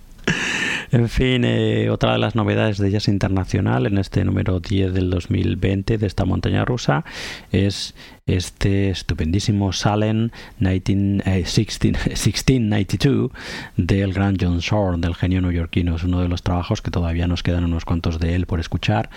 En 0.91 1.09
fin, 1.09 1.43
eh, 1.43 1.89
otra 1.89 2.11
de 2.11 2.19
las 2.19 2.35
novedades 2.35 2.77
de 2.77 2.91
Jazz 2.91 3.07
Internacional 3.07 3.87
en 3.87 3.97
este 3.97 4.23
número 4.23 4.59
10 4.59 4.93
del 4.93 5.09
2020 5.09 5.97
de 5.97 6.05
esta 6.05 6.23
montaña 6.23 6.65
rusa 6.65 7.03
es 7.51 7.95
este 8.25 8.89
estupendísimo 8.89 9.73
Salem 9.73 10.29
1692 10.59 13.31
del 13.77 14.13
gran 14.13 14.37
John 14.39 14.59
Shore, 14.59 14.97
del 14.97 15.15
genio 15.15 15.41
neoyorquino. 15.41 15.95
Es 15.95 16.03
uno 16.03 16.21
de 16.21 16.29
los 16.29 16.41
trabajos 16.41 16.81
que 16.81 16.89
todavía 16.89 17.27
nos 17.27 17.43
quedan 17.43 17.65
unos 17.65 17.83
cuantos 17.83 18.19
de 18.19 18.35
él 18.35 18.45
por 18.45 18.61
escuchar. 18.61 19.09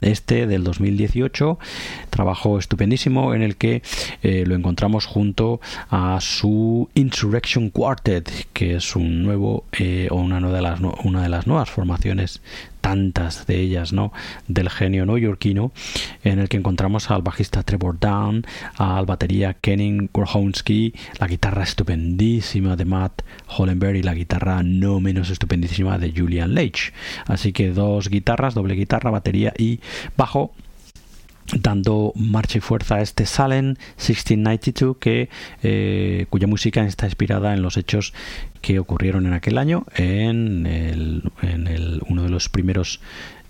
Este 0.00 0.46
del 0.46 0.64
2018, 0.64 1.58
trabajo 2.10 2.58
estupendísimo 2.58 3.34
en 3.34 3.42
el 3.42 3.56
que 3.56 3.82
eh, 4.22 4.44
lo 4.46 4.54
encontramos 4.54 5.04
junto 5.04 5.60
a 5.90 6.18
su 6.20 6.88
Insurrection 6.94 7.68
Quartet, 7.70 8.30
que 8.52 8.76
es 8.76 8.94
un 8.96 9.22
nuevo 9.22 9.64
eh, 9.78 10.08
o 10.10 10.16
una, 10.16 10.40
de 10.40 10.62
las, 10.62 10.80
una 10.80 11.22
de 11.22 11.28
las 11.28 11.46
nuevas 11.46 11.70
formaciones 11.70 12.40
tantas 12.84 13.46
de 13.46 13.60
ellas, 13.60 13.94
¿no? 13.94 14.12
Del 14.46 14.68
genio 14.68 15.06
neoyorquino, 15.06 15.72
en 16.22 16.38
el 16.38 16.50
que 16.50 16.58
encontramos 16.58 17.10
al 17.10 17.22
bajista 17.22 17.62
Trevor 17.62 17.98
Down, 17.98 18.44
al 18.76 19.06
batería 19.06 19.54
Kenny 19.54 20.10
Grohonsky, 20.12 20.92
la 21.18 21.26
guitarra 21.26 21.62
estupendísima 21.62 22.76
de 22.76 22.84
Matt 22.84 23.22
Hollenberg 23.56 23.96
y 23.96 24.02
la 24.02 24.12
guitarra 24.12 24.62
no 24.62 25.00
menos 25.00 25.30
estupendísima 25.30 25.96
de 25.96 26.12
Julian 26.14 26.52
Leitch. 26.52 26.92
Así 27.26 27.54
que 27.54 27.70
dos 27.70 28.10
guitarras, 28.10 28.52
doble 28.52 28.74
guitarra, 28.74 29.10
batería 29.10 29.54
y 29.56 29.80
bajo 30.14 30.52
dando 31.52 32.12
marcha 32.16 32.58
y 32.58 32.60
fuerza 32.60 32.96
a 32.96 33.00
este 33.00 33.26
Salem 33.26 33.74
1692 33.96 34.96
que, 34.98 35.28
eh, 35.62 36.26
cuya 36.30 36.46
música 36.46 36.84
está 36.84 37.06
inspirada 37.06 37.54
en 37.54 37.62
los 37.62 37.76
hechos 37.76 38.14
que 38.60 38.78
ocurrieron 38.78 39.26
en 39.26 39.34
aquel 39.34 39.58
año 39.58 39.84
en, 39.94 40.66
el, 40.66 41.30
en 41.42 41.66
el, 41.66 42.02
uno 42.08 42.22
de 42.22 42.30
los 42.30 42.48
primeros 42.48 43.00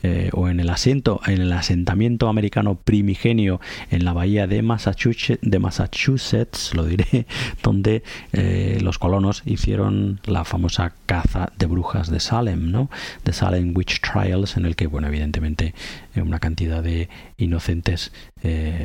eh, 0.07 0.29
o 0.35 0.51
en 0.51 0.61
el 0.61 0.69
asiento, 0.69 1.23
en 1.27 1.41
el 1.41 1.51
asentamiento 1.51 2.29
americano 2.29 2.75
primigenio 2.75 3.59
en 3.91 4.05
la 4.05 4.13
bahía 4.13 4.47
de 4.47 4.61
Massachusetts, 4.61 6.75
lo 6.75 6.85
diré, 6.85 7.25
donde 7.63 8.03
eh, 8.35 8.81
los 8.83 8.99
colonos 8.99 9.43
hicieron 9.47 10.21
la 10.27 10.45
famosa 10.45 10.93
caza 11.07 11.53
de 11.59 11.65
brujas 11.65 12.11
de 12.11 12.21
Salem, 12.21 12.71
¿no? 12.71 12.91
De 13.25 13.33
Salem 13.33 13.75
Witch 13.75 14.03
Trials, 14.03 14.59
en 14.59 14.67
el 14.67 14.77
que, 14.77 14.89
bueno, 14.89 15.09
evidentemente 15.09 15.73
una 16.17 16.39
cantidad 16.39 16.83
de 16.83 17.09
inocentes 17.37 18.13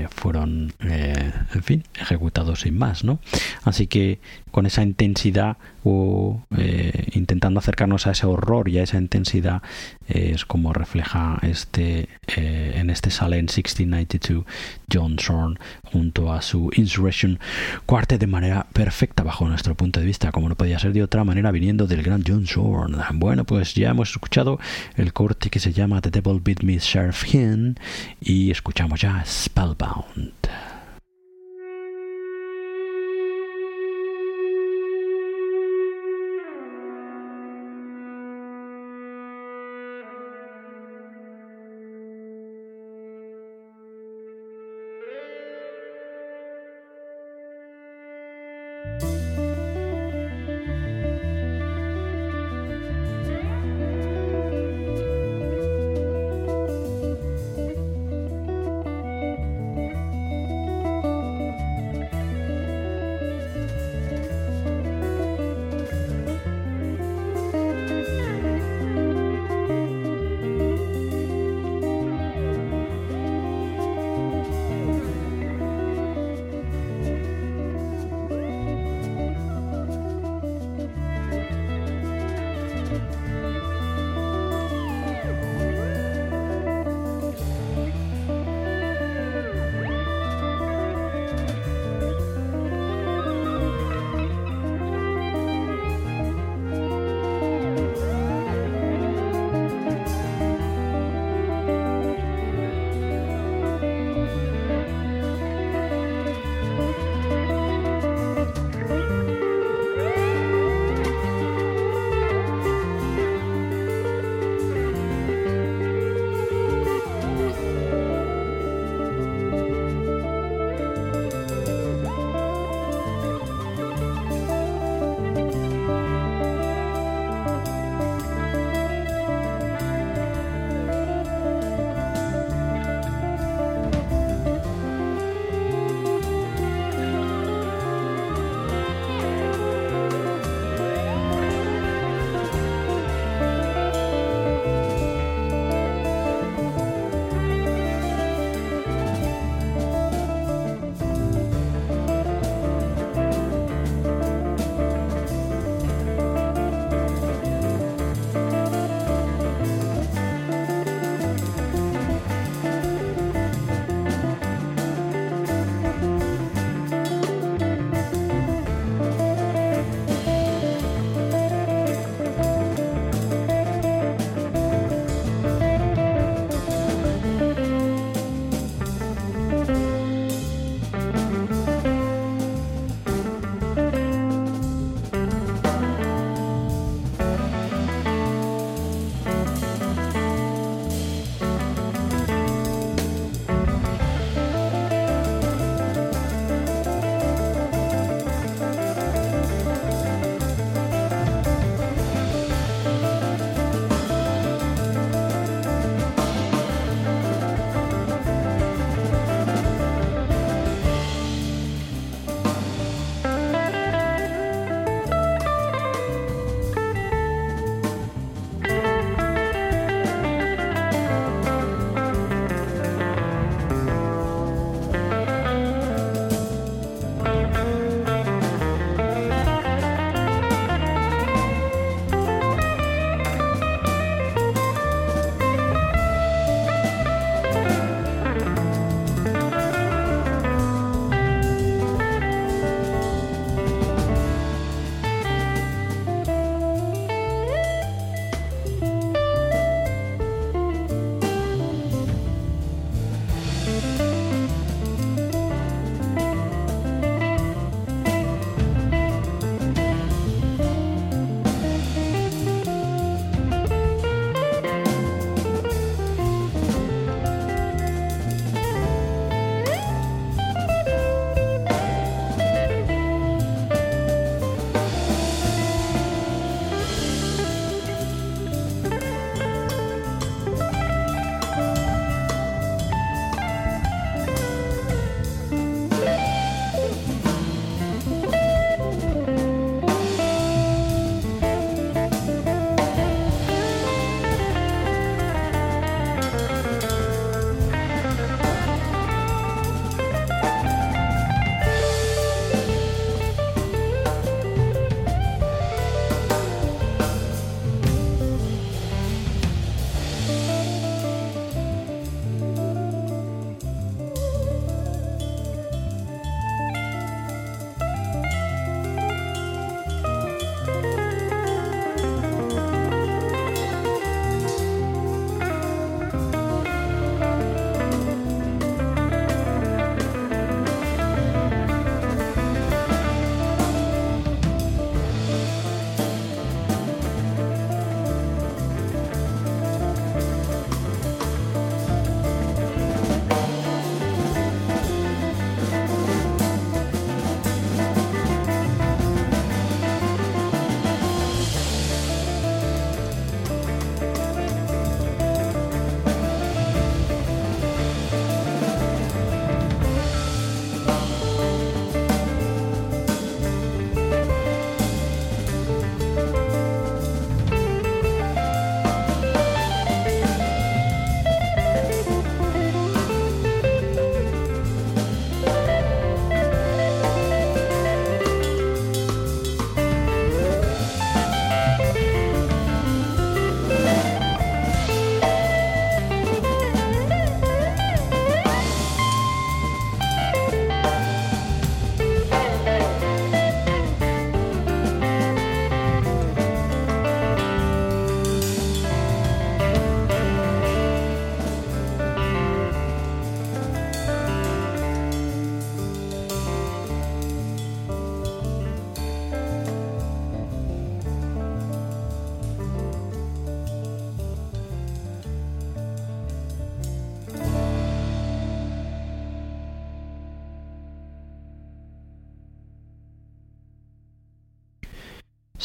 fueron, 0.10 0.74
en 0.80 1.64
fin, 1.64 1.84
ejecutados 2.00 2.62
sin 2.62 2.78
más, 2.78 3.04
¿no? 3.04 3.20
Así 3.64 3.88
que 3.88 4.20
con 4.52 4.66
esa 4.66 4.84
intensidad 4.84 5.58
o 5.84 6.42
intentando 7.14 7.60
acercarnos 7.60 8.08
a 8.08 8.12
ese 8.12 8.26
horror 8.26 8.70
y 8.70 8.80
a 8.80 8.84
esa 8.84 8.98
intensidad 8.98 9.62
es 10.08 10.46
como 10.46 10.74
refleja 10.74 11.40
este 11.42 12.10
eh, 12.36 12.74
en 12.76 12.90
este 12.90 13.12
sale 13.12 13.38
en 13.38 13.46
1692 13.46 14.46
John 14.92 15.18
Zorn 15.20 15.60
junto 15.84 16.34
a 16.34 16.42
su 16.42 16.72
Insurrection 16.76 17.40
cuarte 17.86 18.18
de 18.18 18.28
manera 18.28 18.68
perfecta 18.74 19.24
bajo 19.24 19.48
nuestro 19.48 19.76
punto 19.76 20.00
de 20.00 20.06
vista 20.06 20.32
como 20.32 20.50
no 20.50 20.56
podía 20.56 20.80
ser 20.80 20.94
de 20.94 21.04
otra 21.04 21.24
manera 21.24 21.52
viniendo 21.52 21.88
del 21.88 22.04
gran 22.04 22.24
John 22.26 22.46
Zorn 22.48 22.98
bueno 23.14 23.46
pues 23.46 23.74
ya 23.76 23.92
hemos 23.92 24.12
escuchado 24.12 24.60
el 24.96 25.14
corte 25.14 25.50
que 25.50 25.60
se 25.60 25.72
llama 25.72 26.02
The 26.02 26.10
Devil 26.10 26.42
Beat 26.44 26.64
Me 26.64 26.78
Sheriff 26.80 27.19
Y 28.22 28.52
escuchamos 28.52 29.02
ya 29.02 29.24
Spellbound 29.26 30.34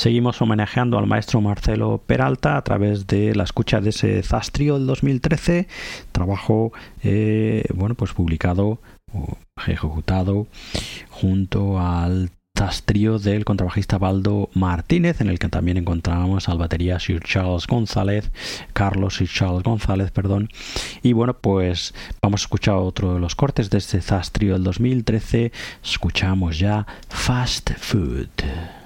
Seguimos 0.04 0.42
homenajeando 0.42 0.98
al 0.98 1.06
maestro 1.06 1.40
Marcelo 1.40 1.96
Peralta 1.96 2.58
a 2.58 2.62
través 2.62 3.06
de 3.06 3.34
la 3.34 3.44
escucha 3.44 3.80
de 3.80 3.88
ese 3.88 4.22
Zastrio 4.22 4.74
del 4.74 4.86
2013, 4.86 5.66
trabajo 6.12 6.74
eh, 7.02 7.64
bueno 7.72 7.94
pues 7.94 8.12
publicado 8.12 8.80
o 9.14 9.38
ejecutado 9.66 10.46
junto 11.08 11.80
al 11.80 12.28
Zastrio 12.54 13.18
del 13.18 13.46
contrabajista 13.46 13.96
Baldo 13.96 14.50
Martínez, 14.52 15.22
en 15.22 15.30
el 15.30 15.38
que 15.38 15.48
también 15.48 15.78
encontramos 15.78 16.50
al 16.50 16.58
batería 16.58 17.00
Sir 17.00 17.22
Charles 17.22 17.66
González, 17.66 18.30
Carlos 18.74 19.16
Sir 19.16 19.30
Charles 19.30 19.62
González, 19.62 20.10
perdón. 20.10 20.50
Y 21.02 21.14
bueno, 21.14 21.32
pues 21.32 21.94
vamos 22.20 22.42
a 22.42 22.44
escuchar 22.44 22.74
otro 22.74 23.14
de 23.14 23.20
los 23.20 23.34
cortes 23.34 23.70
de 23.70 23.78
este 23.78 24.02
Zastrio 24.02 24.52
del 24.52 24.64
2013. 24.64 25.50
Escuchamos 25.82 26.58
ya 26.58 26.86
Fast 27.08 27.70
Food. 27.78 28.83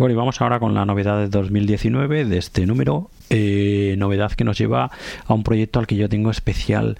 Bueno, 0.00 0.14
y 0.14 0.16
vamos 0.16 0.40
ahora 0.40 0.58
con 0.58 0.72
la 0.72 0.86
novedad 0.86 1.18
de 1.18 1.28
2019 1.28 2.24
de 2.24 2.38
este 2.38 2.64
número. 2.64 3.10
Eh, 3.28 3.96
novedad 3.98 4.32
que 4.32 4.44
nos 4.44 4.56
lleva 4.56 4.90
a 5.26 5.34
un 5.34 5.42
proyecto 5.42 5.78
al 5.78 5.86
que 5.86 5.96
yo 5.96 6.08
tengo 6.08 6.30
especial 6.30 6.96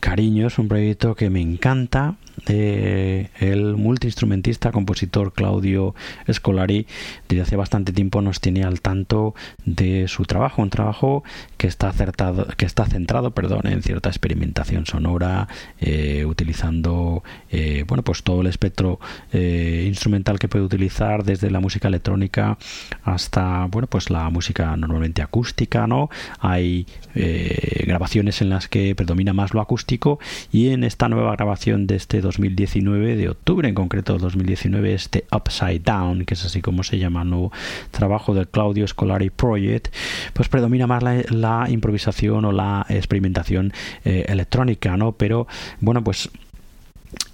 cariño. 0.00 0.48
Es 0.48 0.58
un 0.58 0.68
proyecto 0.68 1.14
que 1.14 1.30
me 1.30 1.40
encanta 1.40 2.16
eh, 2.48 3.28
el 3.38 3.76
multiinstrumentista, 3.76 4.72
compositor 4.72 5.32
Claudio 5.32 5.94
Scolari, 6.30 6.86
desde 7.28 7.42
hace 7.42 7.56
bastante 7.56 7.92
tiempo 7.92 8.20
nos 8.20 8.40
tiene 8.40 8.64
al 8.64 8.80
tanto 8.80 9.34
de 9.64 10.08
su 10.08 10.24
trabajo, 10.24 10.60
un 10.62 10.70
trabajo 10.70 11.22
que 11.56 11.68
está 11.68 11.88
acertado, 11.88 12.48
que 12.56 12.66
está 12.66 12.84
centrado, 12.86 13.30
perdón, 13.30 13.66
en 13.66 13.82
cierta 13.82 14.08
experimentación 14.08 14.86
sonora, 14.86 15.46
eh, 15.80 16.24
utilizando 16.24 17.22
eh, 17.50 17.84
bueno 17.86 18.02
pues 18.02 18.22
todo 18.22 18.40
el 18.40 18.48
espectro 18.48 18.98
instrumental 19.32 20.38
que 20.38 20.48
puede 20.48 20.64
utilizar, 20.64 21.24
desde 21.24 21.50
la 21.50 21.60
música 21.60 21.88
electrónica 21.88 22.58
hasta 23.04 23.66
bueno 23.66 23.86
pues 23.86 24.10
la 24.10 24.28
música 24.30 24.76
normalmente 24.76 25.22
acústica, 25.22 25.86
¿no? 25.86 26.10
Hay 26.40 26.86
grabaciones 27.14 28.40
en 28.42 28.50
las 28.50 28.68
que 28.68 28.94
predomina 28.94 29.32
más 29.32 29.54
lo 29.54 29.60
acústico 29.60 30.18
y 30.50 30.68
en 30.68 30.84
esta 30.84 31.08
nueva 31.08 31.32
grabación 31.32 31.86
de 31.86 31.96
este 31.96 32.20
2019, 32.32 33.16
de 33.16 33.28
octubre 33.28 33.68
en 33.68 33.74
concreto 33.74 34.18
2019, 34.18 34.94
este 34.94 35.24
Upside 35.30 35.80
Down, 35.80 36.24
que 36.24 36.34
es 36.34 36.44
así 36.44 36.62
como 36.62 36.82
se 36.82 36.98
llama 36.98 37.22
el 37.22 37.30
nuevo 37.30 37.52
trabajo 37.90 38.34
del 38.34 38.48
Claudio 38.48 38.86
Scolari 38.86 39.30
Project, 39.30 39.88
pues 40.32 40.48
predomina 40.48 40.86
más 40.86 41.02
la, 41.30 41.66
improvisación 41.68 42.44
o 42.44 42.52
la 42.52 42.86
experimentación 42.88 43.72
eh, 44.04 44.24
electrónica, 44.28 44.96
¿no? 44.96 45.12
Pero 45.12 45.46
bueno, 45.80 46.02
pues 46.02 46.30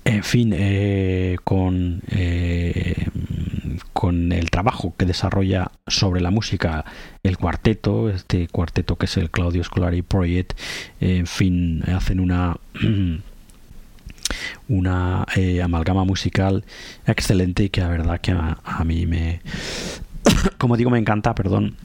en 0.05 0.25
fin, 0.25 0.55
eh, 0.57 1.37
con, 1.45 2.01
eh, 2.11 3.07
con 3.93 4.33
el 4.33 4.51
trabajo 4.51 4.95
que 4.97 5.05
desarrolla 5.05 5.71
sobre 5.87 6.21
la 6.21 6.31
música 6.31 6.85
el 7.23 7.37
cuarteto, 7.37 8.09
este 8.09 8.49
cuarteto 8.49 8.97
que 8.97 9.07
es 9.07 9.17
el 9.19 9.31
Claudio 9.31 9.63
Scolari 9.63 10.03
Project, 10.03 10.59
en 11.01 11.27
fin, 11.27 11.83
hacen 11.87 12.21
una 12.21 12.57
una 14.69 15.27
eh, 15.37 15.63
amalgama 15.63 16.05
musical 16.05 16.65
excelente 17.07 17.65
y 17.65 17.69
que 17.71 17.81
la 17.81 17.89
verdad 17.89 18.21
que 18.21 18.33
a, 18.33 18.59
a 18.65 18.85
mí 18.85 19.07
me 19.07 19.41
como 20.59 20.77
digo 20.77 20.91
me 20.91 20.99
encanta 20.99 21.35
perdón 21.35 21.77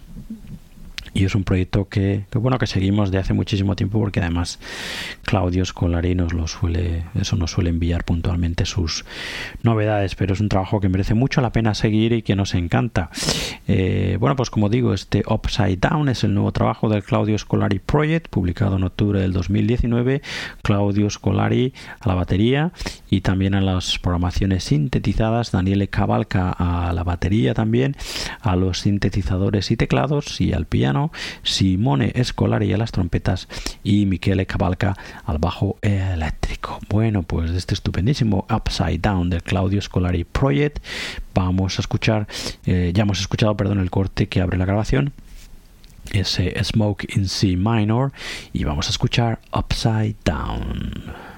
y 1.14 1.26
es 1.26 1.36
un 1.36 1.44
proyecto 1.44 1.88
que, 1.88 2.26
bueno 2.34 2.58
que 2.58 2.68
seguimos 2.68 3.12
de 3.12 3.20
hace 3.20 3.34
muchísimo 3.34 3.76
tiempo 3.76 4.00
porque 4.00 4.20
además 4.20 4.60
Claudio 5.24 5.64
Scolari 5.64 6.16
nos 6.16 6.34
lo 6.34 6.48
suele 6.48 7.06
eso 7.16 7.36
nos 7.36 7.52
suele 7.52 7.70
enviar 7.70 8.04
puntualmente 8.04 8.66
sus 8.66 9.06
novedades 9.62 10.16
pero 10.16 10.34
es 10.34 10.40
un 10.40 10.50
trabajo 10.50 10.80
que 10.80 10.90
merece 10.90 11.14
mucho 11.14 11.42
la 11.42 11.52
pena 11.52 11.76
seguir 11.76 12.14
y 12.14 12.22
que 12.22 12.36
nos 12.36 12.56
encanta. 12.56 13.10
Eh, 13.68 14.18
bueno 14.20 14.36
pues 14.36 14.50
como 14.50 14.70
digo 14.70 14.94
este 14.94 15.24
Upside 15.28 15.78
Down 15.78 16.10
es 16.10 16.24
el 16.24 16.34
nuevo 16.34 16.52
trabajo 16.52 16.90
del 16.90 17.04
Claudio 17.04 17.38
Scolari 17.38 17.80
Project 17.80 18.28
publicado 18.30 18.78
en 18.78 18.84
octubre 18.84 19.20
del 19.20 19.34
2019 19.34 20.22
Claudio 20.62 21.10
Scolari 21.10 21.74
a 22.00 22.08
la 22.08 22.16
batería 22.16 22.72
y 23.10 23.22
también 23.22 23.54
a 23.54 23.62
las 23.62 24.00
programaciones 24.00 24.64
sintetizadas. 24.64 25.52
Daniele 25.52 25.88
Cavalca 25.88 26.50
a 26.52 26.92
la 26.94 27.04
batería 27.04 27.54
también 27.54 27.96
a 28.42 28.56
los 28.56 28.80
sintetizadores 28.80 29.70
y 29.72 29.78
teclados 29.78 30.42
y 30.42 30.54
al 30.54 30.66
piano 30.66 31.03
Simone 31.44 32.12
Escolari 32.16 32.72
a 32.74 32.78
las 32.78 32.92
trompetas 32.92 33.48
y 33.84 34.06
Michele 34.06 34.46
Cavalca 34.46 34.96
al 35.26 35.38
bajo 35.38 35.78
eléctrico. 35.82 36.80
Bueno, 36.90 37.24
pues 37.24 37.52
este 37.52 37.74
estupendísimo 37.74 38.46
Upside 38.50 39.00
Down 39.00 39.30
del 39.30 39.44
Claudio 39.44 39.82
Scolari 39.82 40.24
Project 40.24 40.84
vamos 41.34 41.80
a 41.80 41.82
escuchar, 41.82 42.28
eh, 42.66 42.92
ya 42.94 43.04
hemos 43.04 43.20
escuchado, 43.20 43.58
perdón, 43.58 43.80
el 43.80 43.90
corte 43.90 44.28
que 44.28 44.42
abre 44.42 44.58
la 44.58 44.66
grabación 44.66 45.14
ese 46.12 46.54
Smoke 46.64 47.06
in 47.16 47.28
C 47.28 47.56
minor 47.56 48.12
y 48.52 48.64
vamos 48.64 48.88
a 48.88 48.90
escuchar 48.92 49.40
Upside 49.52 50.16
Down. 50.26 51.33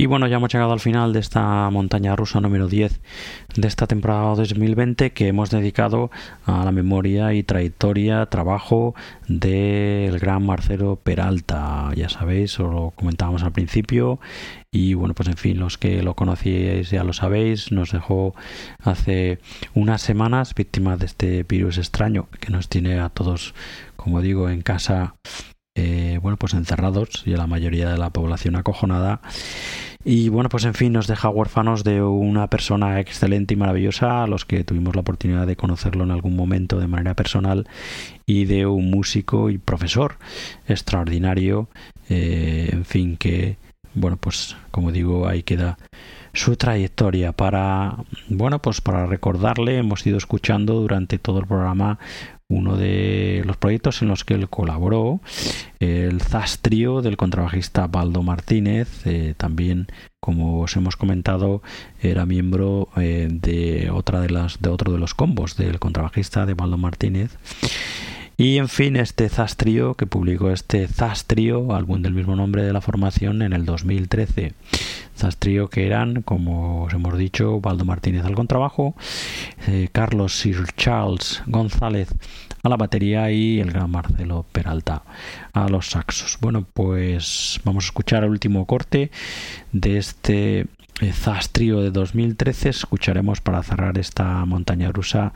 Y 0.00 0.06
bueno, 0.06 0.28
ya 0.28 0.36
hemos 0.36 0.52
llegado 0.52 0.72
al 0.72 0.78
final 0.78 1.12
de 1.12 1.18
esta 1.18 1.68
montaña 1.70 2.14
rusa 2.14 2.40
número 2.40 2.68
10 2.68 3.00
de 3.56 3.66
esta 3.66 3.88
temporada 3.88 4.36
2020 4.36 5.10
que 5.10 5.26
hemos 5.26 5.50
dedicado 5.50 6.12
a 6.46 6.64
la 6.64 6.70
memoria 6.70 7.34
y 7.34 7.42
trayectoria, 7.42 8.26
trabajo 8.26 8.94
del 9.26 10.20
gran 10.20 10.46
Marcelo 10.46 11.00
Peralta. 11.02 11.90
Ya 11.96 12.08
sabéis, 12.08 12.60
os 12.60 12.72
lo 12.72 12.92
comentábamos 12.92 13.42
al 13.42 13.50
principio. 13.50 14.20
Y 14.70 14.94
bueno, 14.94 15.14
pues 15.14 15.30
en 15.30 15.36
fin, 15.36 15.58
los 15.58 15.78
que 15.78 16.00
lo 16.04 16.14
conocíais 16.14 16.90
ya 16.90 17.02
lo 17.02 17.12
sabéis, 17.12 17.72
nos 17.72 17.90
dejó 17.90 18.36
hace 18.80 19.40
unas 19.74 20.00
semanas 20.00 20.54
víctima 20.54 20.96
de 20.96 21.06
este 21.06 21.42
virus 21.42 21.76
extraño 21.76 22.28
que 22.38 22.52
nos 22.52 22.68
tiene 22.68 23.00
a 23.00 23.08
todos, 23.08 23.52
como 23.96 24.20
digo, 24.20 24.48
en 24.48 24.62
casa 24.62 25.16
eh, 25.78 26.18
bueno, 26.20 26.36
pues 26.36 26.54
encerrados 26.54 27.22
y 27.24 27.34
a 27.34 27.36
la 27.36 27.46
mayoría 27.46 27.88
de 27.88 27.98
la 27.98 28.10
población 28.10 28.56
acojonada. 28.56 29.20
Y 30.04 30.28
bueno, 30.28 30.48
pues 30.48 30.64
en 30.64 30.74
fin, 30.74 30.92
nos 30.92 31.06
deja 31.06 31.28
huérfanos 31.28 31.84
de 31.84 32.02
una 32.02 32.48
persona 32.48 32.98
excelente 32.98 33.54
y 33.54 33.56
maravillosa, 33.56 34.24
a 34.24 34.26
los 34.26 34.44
que 34.44 34.64
tuvimos 34.64 34.96
la 34.96 35.02
oportunidad 35.02 35.46
de 35.46 35.54
conocerlo 35.54 36.02
en 36.02 36.10
algún 36.10 36.34
momento 36.34 36.80
de 36.80 36.88
manera 36.88 37.14
personal, 37.14 37.68
y 38.26 38.46
de 38.46 38.66
un 38.66 38.90
músico 38.90 39.50
y 39.50 39.58
profesor 39.58 40.16
extraordinario, 40.66 41.68
eh, 42.08 42.70
en 42.72 42.84
fin, 42.84 43.16
que, 43.16 43.56
bueno, 43.94 44.16
pues 44.16 44.56
como 44.72 44.90
digo, 44.90 45.28
ahí 45.28 45.44
queda 45.44 45.78
su 46.32 46.56
trayectoria 46.56 47.32
para 47.32 47.96
bueno 48.28 48.60
pues 48.60 48.80
para 48.80 49.06
recordarle 49.06 49.78
hemos 49.78 50.06
ido 50.06 50.18
escuchando 50.18 50.74
durante 50.74 51.18
todo 51.18 51.40
el 51.40 51.46
programa 51.46 51.98
uno 52.48 52.76
de 52.76 53.42
los 53.44 53.58
proyectos 53.58 54.00
en 54.00 54.08
los 54.08 54.24
que 54.24 54.34
él 54.34 54.48
colaboró, 54.48 55.20
el 55.80 56.20
Zastrio 56.22 57.02
del 57.02 57.18
contrabajista 57.18 57.86
Baldo 57.86 58.22
Martínez, 58.22 59.06
eh, 59.06 59.34
también 59.36 59.88
como 60.20 60.60
os 60.60 60.74
hemos 60.74 60.96
comentado 60.96 61.62
era 62.00 62.24
miembro 62.24 62.88
eh, 62.96 63.28
de 63.30 63.90
otra 63.90 64.20
de 64.20 64.30
las 64.30 64.60
de 64.60 64.70
otro 64.70 64.92
de 64.92 64.98
los 64.98 65.14
combos 65.14 65.56
del 65.56 65.78
contrabajista 65.78 66.46
de 66.46 66.54
Baldo 66.54 66.78
Martínez. 66.78 67.36
Y 68.40 68.58
en 68.58 68.68
fin, 68.68 68.94
este 68.94 69.28
Zastrio 69.28 69.96
que 69.96 70.06
publicó 70.06 70.52
este 70.52 70.86
Zastrio, 70.86 71.74
álbum 71.74 72.02
del 72.02 72.14
mismo 72.14 72.36
nombre 72.36 72.62
de 72.62 72.72
la 72.72 72.80
formación, 72.80 73.42
en 73.42 73.52
el 73.52 73.64
2013. 73.64 74.54
Zastrio 75.16 75.68
que 75.68 75.86
eran, 75.86 76.22
como 76.22 76.84
os 76.84 76.94
hemos 76.94 77.18
dicho, 77.18 77.60
Baldo 77.60 77.84
Martínez 77.84 78.24
al 78.24 78.36
contrabajo, 78.36 78.94
eh, 79.66 79.88
Carlos 79.90 80.38
Sir 80.38 80.66
Charles 80.76 81.42
González 81.46 82.14
a 82.62 82.68
la 82.68 82.76
batería 82.76 83.28
y 83.32 83.58
el 83.58 83.72
gran 83.72 83.90
Marcelo 83.90 84.46
Peralta 84.52 85.02
a 85.52 85.68
los 85.68 85.88
saxos. 85.88 86.38
Bueno, 86.40 86.64
pues 86.72 87.60
vamos 87.64 87.86
a 87.86 87.88
escuchar 87.88 88.22
el 88.22 88.30
último 88.30 88.66
corte 88.66 89.10
de 89.72 89.98
este 89.98 90.66
eh, 91.00 91.12
Zastrio 91.12 91.80
de 91.80 91.90
2013 91.90 92.70
escucharemos 92.70 93.40
para 93.40 93.62
cerrar 93.62 93.98
esta 93.98 94.44
montaña 94.44 94.90
rusa 94.90 95.32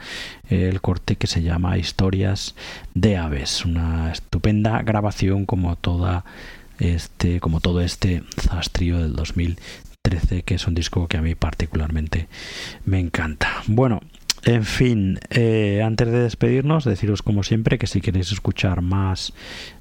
el 0.48 0.80
corte 0.80 1.16
que 1.16 1.26
se 1.26 1.43
llama 1.43 1.78
Historias 1.78 2.55
de 2.94 3.16
aves, 3.16 3.64
una 3.64 4.12
estupenda 4.12 4.82
grabación 4.82 5.47
como 5.47 5.76
toda 5.76 6.24
este, 6.78 7.40
como 7.40 7.60
todo 7.60 7.80
este 7.80 8.24
Zastrio 8.40 8.98
del 8.98 9.14
2013, 9.14 10.43
que 10.43 10.55
es 10.55 10.66
un 10.66 10.74
disco 10.74 11.06
que 11.06 11.16
a 11.16 11.22
mí 11.22 11.34
particularmente 11.34 12.28
me 12.84 12.98
encanta. 12.98 13.62
Bueno, 13.66 14.01
en 14.44 14.64
fin, 14.64 15.20
eh, 15.31 15.82
antes 15.85 16.10
de 16.10 16.20
despedirnos, 16.20 16.85
deciros 16.85 17.23
como 17.23 17.44
siempre 17.44 17.78
que 17.78 17.86
si 17.86 18.01
queréis 18.01 18.32
escuchar 18.32 18.82
más 18.82 19.32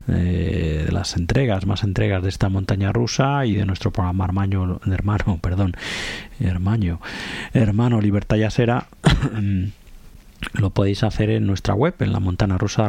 eh, 0.08 0.84
de 0.86 0.92
las 0.92 1.18
entregas, 1.18 1.66
más 1.66 1.84
entregas 1.84 2.22
de 2.22 2.30
esta 2.30 2.48
montaña 2.48 2.92
rusa 2.92 3.44
y 3.48 3.56
de 3.56 3.66
nuestro 3.66 3.92
programa 3.92 4.26
hermano, 4.26 4.80
hermano, 4.86 5.40
perdón, 5.42 5.74
hermano, 6.40 7.02
hermano 7.54 8.02
Libertad 8.02 8.38
Yasera, 8.38 8.88
lo 10.54 10.70
podéis 10.70 11.04
hacer 11.04 11.32
en 11.32 11.48
nuestra 11.48 11.74
web, 11.74 11.96
en 12.00 12.14
la 12.14 12.20
montana 12.20 12.60
rusa 12.60 12.88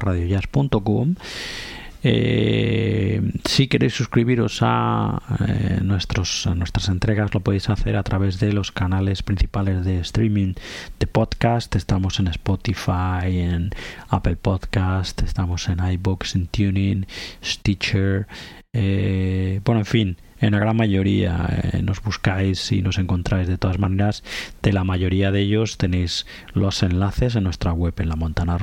eh, 2.04 3.22
si 3.44 3.68
queréis 3.68 3.94
suscribiros 3.94 4.58
a, 4.62 5.22
eh, 5.46 5.80
nuestros, 5.82 6.46
a 6.46 6.54
nuestras 6.54 6.88
entregas, 6.88 7.32
lo 7.32 7.40
podéis 7.40 7.70
hacer 7.70 7.96
a 7.96 8.02
través 8.02 8.40
de 8.40 8.52
los 8.52 8.72
canales 8.72 9.22
principales 9.22 9.84
de 9.84 10.00
streaming 10.00 10.54
de 10.98 11.06
podcast. 11.06 11.74
Estamos 11.76 12.18
en 12.18 12.28
Spotify, 12.28 13.40
en 13.40 13.70
Apple 14.08 14.36
Podcast, 14.36 15.22
estamos 15.22 15.68
en 15.68 15.78
iBox, 15.78 16.34
en 16.34 16.46
Tuning, 16.48 17.06
Stitcher. 17.42 18.26
Eh, 18.72 19.60
bueno, 19.64 19.80
en 19.80 19.86
fin 19.86 20.16
en 20.42 20.52
la 20.52 20.58
gran 20.58 20.76
mayoría 20.76 21.46
eh, 21.72 21.82
nos 21.82 22.02
buscáis 22.02 22.72
y 22.72 22.82
nos 22.82 22.98
encontráis 22.98 23.48
de 23.48 23.58
todas 23.58 23.78
maneras. 23.78 24.24
De 24.60 24.72
la 24.72 24.84
mayoría 24.84 25.30
de 25.30 25.40
ellos 25.40 25.78
tenéis 25.78 26.26
los 26.52 26.82
enlaces 26.82 27.36
en 27.36 27.44
nuestra 27.44 27.72
web 27.72 27.94
en 27.98 28.08
la 28.08 28.16
montana 28.16 28.58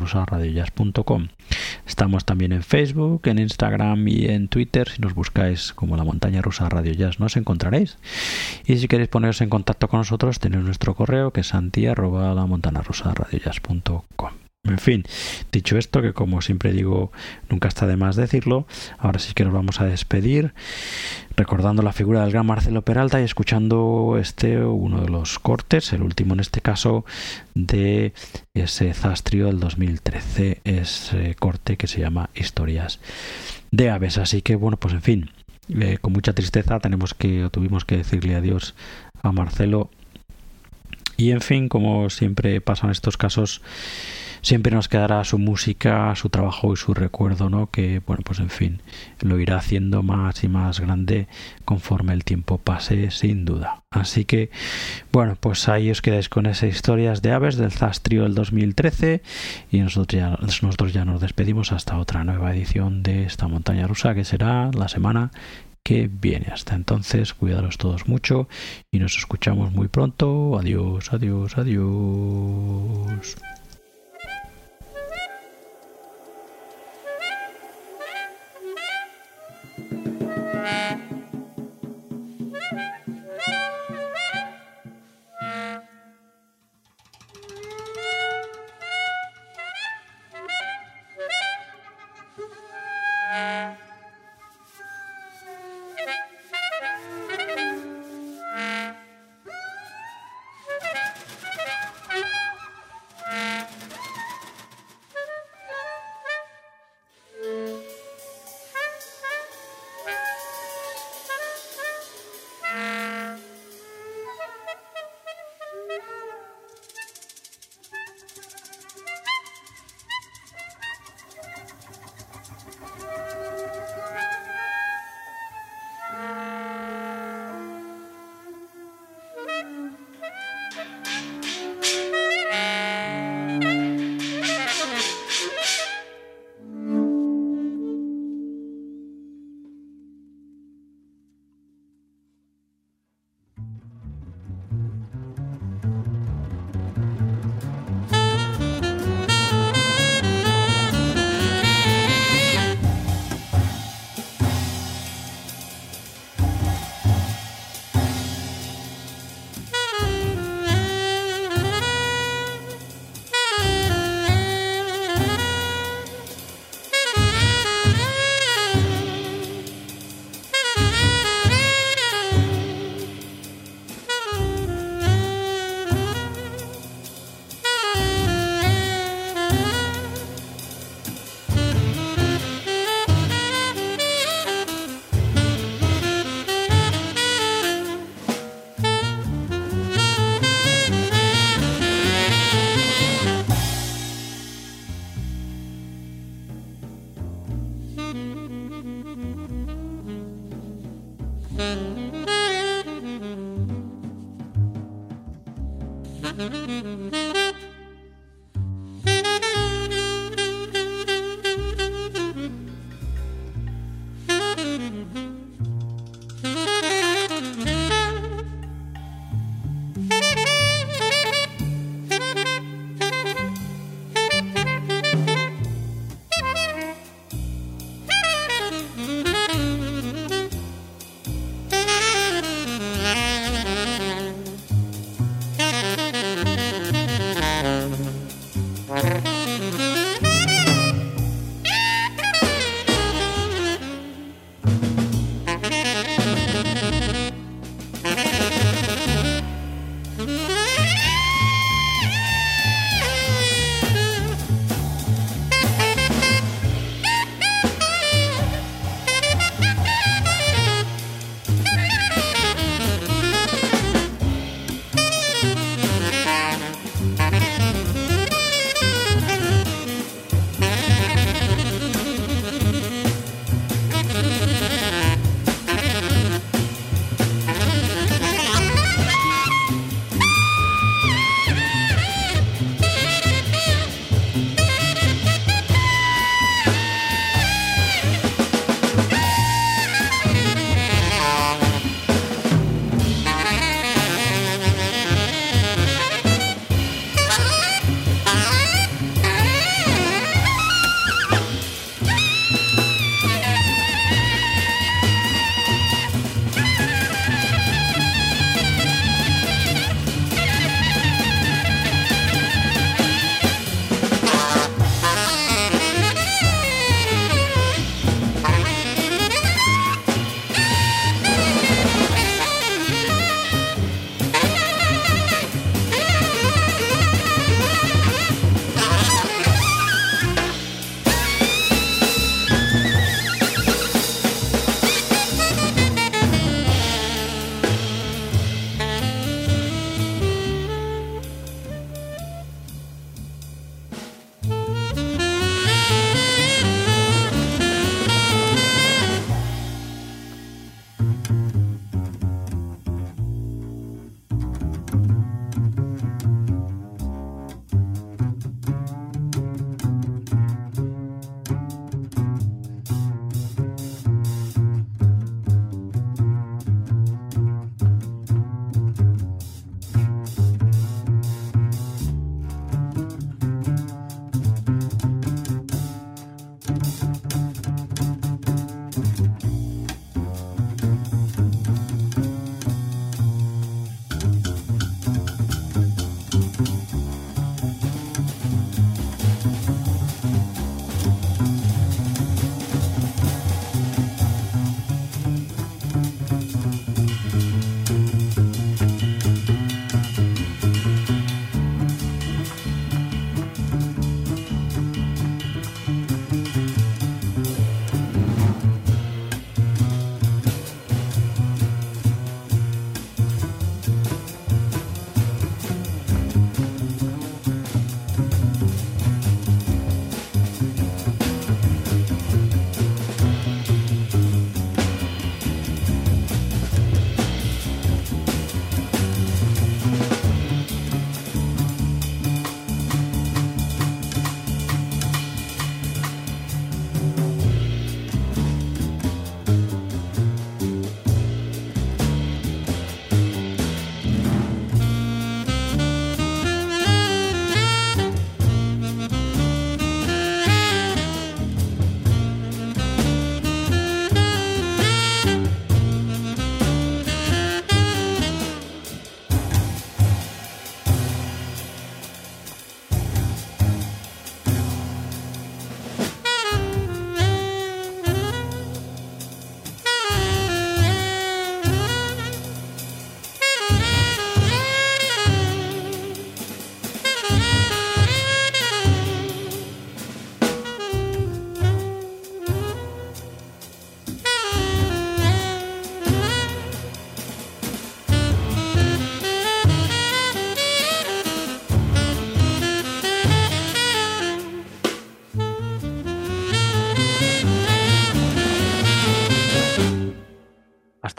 estamos 1.87 2.25
también 2.25 2.51
en 2.51 2.63
Facebook 2.63 3.21
en 3.25 3.39
Instagram 3.39 4.07
y 4.07 4.25
en 4.25 4.49
Twitter. 4.49 4.89
Si 4.89 5.01
nos 5.01 5.13
buscáis 5.13 5.73
como 5.73 5.97
la 5.97 6.03
montaña 6.03 6.41
rusa 6.41 6.69
radio 6.69 6.93
jazz 6.93 7.19
nos 7.19 7.37
encontraréis. 7.37 7.97
Y 8.65 8.77
si 8.77 8.87
queréis 8.87 9.09
poneros 9.09 9.41
en 9.41 9.49
contacto 9.49 9.87
con 9.87 9.99
nosotros 9.99 10.39
tenéis 10.39 10.63
nuestro 10.63 10.95
correo 10.95 11.31
que 11.31 11.41
es 11.41 11.47
santi 11.47 11.87
arroba 11.87 12.33
la 12.33 12.45
en 14.63 14.77
fin, 14.77 15.03
dicho 15.51 15.77
esto, 15.77 16.01
que 16.01 16.13
como 16.13 16.41
siempre 16.41 16.73
digo, 16.73 17.11
nunca 17.49 17.67
está 17.67 17.87
de 17.87 17.95
más 17.95 18.15
decirlo, 18.15 18.67
ahora 18.97 19.19
sí 19.19 19.33
que 19.33 19.45
nos 19.45 19.53
vamos 19.53 19.79
a 19.79 19.85
despedir 19.85 20.53
recordando 21.35 21.81
la 21.81 21.93
figura 21.93 22.21
del 22.21 22.31
gran 22.31 22.45
Marcelo 22.45 22.81
Peralta 22.81 23.21
y 23.21 23.23
escuchando 23.23 24.17
este 24.19 24.61
uno 24.61 25.01
de 25.01 25.09
los 25.09 25.39
cortes, 25.39 25.93
el 25.93 26.01
último 26.01 26.33
en 26.33 26.41
este 26.41 26.59
caso 26.59 27.05
de 27.55 28.13
ese 28.53 28.93
Zastrio 28.93 29.45
del 29.47 29.59
2013, 29.61 30.59
ese 30.65 31.35
corte 31.35 31.77
que 31.77 31.87
se 31.87 32.01
llama 32.01 32.29
Historias 32.35 32.99
de 33.71 33.89
aves. 33.89 34.17
Así 34.17 34.41
que 34.41 34.55
bueno, 34.55 34.77
pues 34.77 34.93
en 34.93 35.01
fin, 35.01 35.29
eh, 35.69 35.97
con 36.01 36.11
mucha 36.11 36.33
tristeza 36.33 36.79
tenemos 36.79 37.13
que 37.13 37.47
tuvimos 37.51 37.85
que 37.85 37.97
decirle 37.97 38.35
adiós 38.35 38.75
a 39.23 39.31
Marcelo 39.31 39.89
y 41.19 41.31
en 41.31 41.41
fin, 41.41 41.67
como 41.67 42.09
siempre 42.09 42.61
pasa 42.61 42.87
en 42.87 42.91
estos 42.91 43.17
casos, 43.17 43.61
siempre 44.41 44.71
nos 44.71 44.87
quedará 44.87 45.23
su 45.23 45.37
música, 45.37 46.15
su 46.15 46.29
trabajo 46.29 46.73
y 46.73 46.77
su 46.77 46.93
recuerdo, 46.93 47.49
¿no? 47.49 47.69
Que, 47.69 48.01
bueno, 48.05 48.23
pues 48.25 48.39
en 48.39 48.49
fin, 48.49 48.81
lo 49.21 49.39
irá 49.39 49.57
haciendo 49.57 50.03
más 50.03 50.43
y 50.43 50.47
más 50.47 50.79
grande 50.79 51.27
conforme 51.65 52.13
el 52.13 52.23
tiempo 52.23 52.57
pase, 52.57 53.11
sin 53.11 53.45
duda. 53.45 53.83
Así 53.91 54.25
que, 54.25 54.51
bueno, 55.11 55.35
pues 55.39 55.67
ahí 55.67 55.89
os 55.89 56.01
quedáis 56.01 56.29
con 56.29 56.45
esas 56.45 56.69
historias 56.69 57.21
de 57.21 57.31
aves 57.31 57.57
del 57.57 57.71
Zastrio 57.71 58.23
del 58.23 58.35
2013 58.35 59.23
y 59.71 59.79
nosotros 59.79 60.19
ya, 60.19 60.37
nosotros 60.41 60.93
ya 60.93 61.05
nos 61.05 61.21
despedimos 61.21 61.71
hasta 61.71 61.97
otra 61.97 62.23
nueva 62.23 62.53
edición 62.53 63.03
de 63.03 63.23
esta 63.23 63.47
montaña 63.47 63.87
rusa 63.87 64.13
que 64.13 64.25
será 64.25 64.69
la 64.71 64.89
semana 64.89 65.31
que 65.83 66.07
viene. 66.07 66.47
Hasta 66.51 66.75
entonces, 66.75 67.33
cuidaros 67.33 67.77
todos 67.77 68.07
mucho 68.07 68.47
y 68.91 68.99
nos 68.99 69.17
escuchamos 69.17 69.71
muy 69.71 69.87
pronto. 69.87 70.57
Adiós, 70.59 71.11
adiós, 71.11 71.57
adiós. 71.57 73.35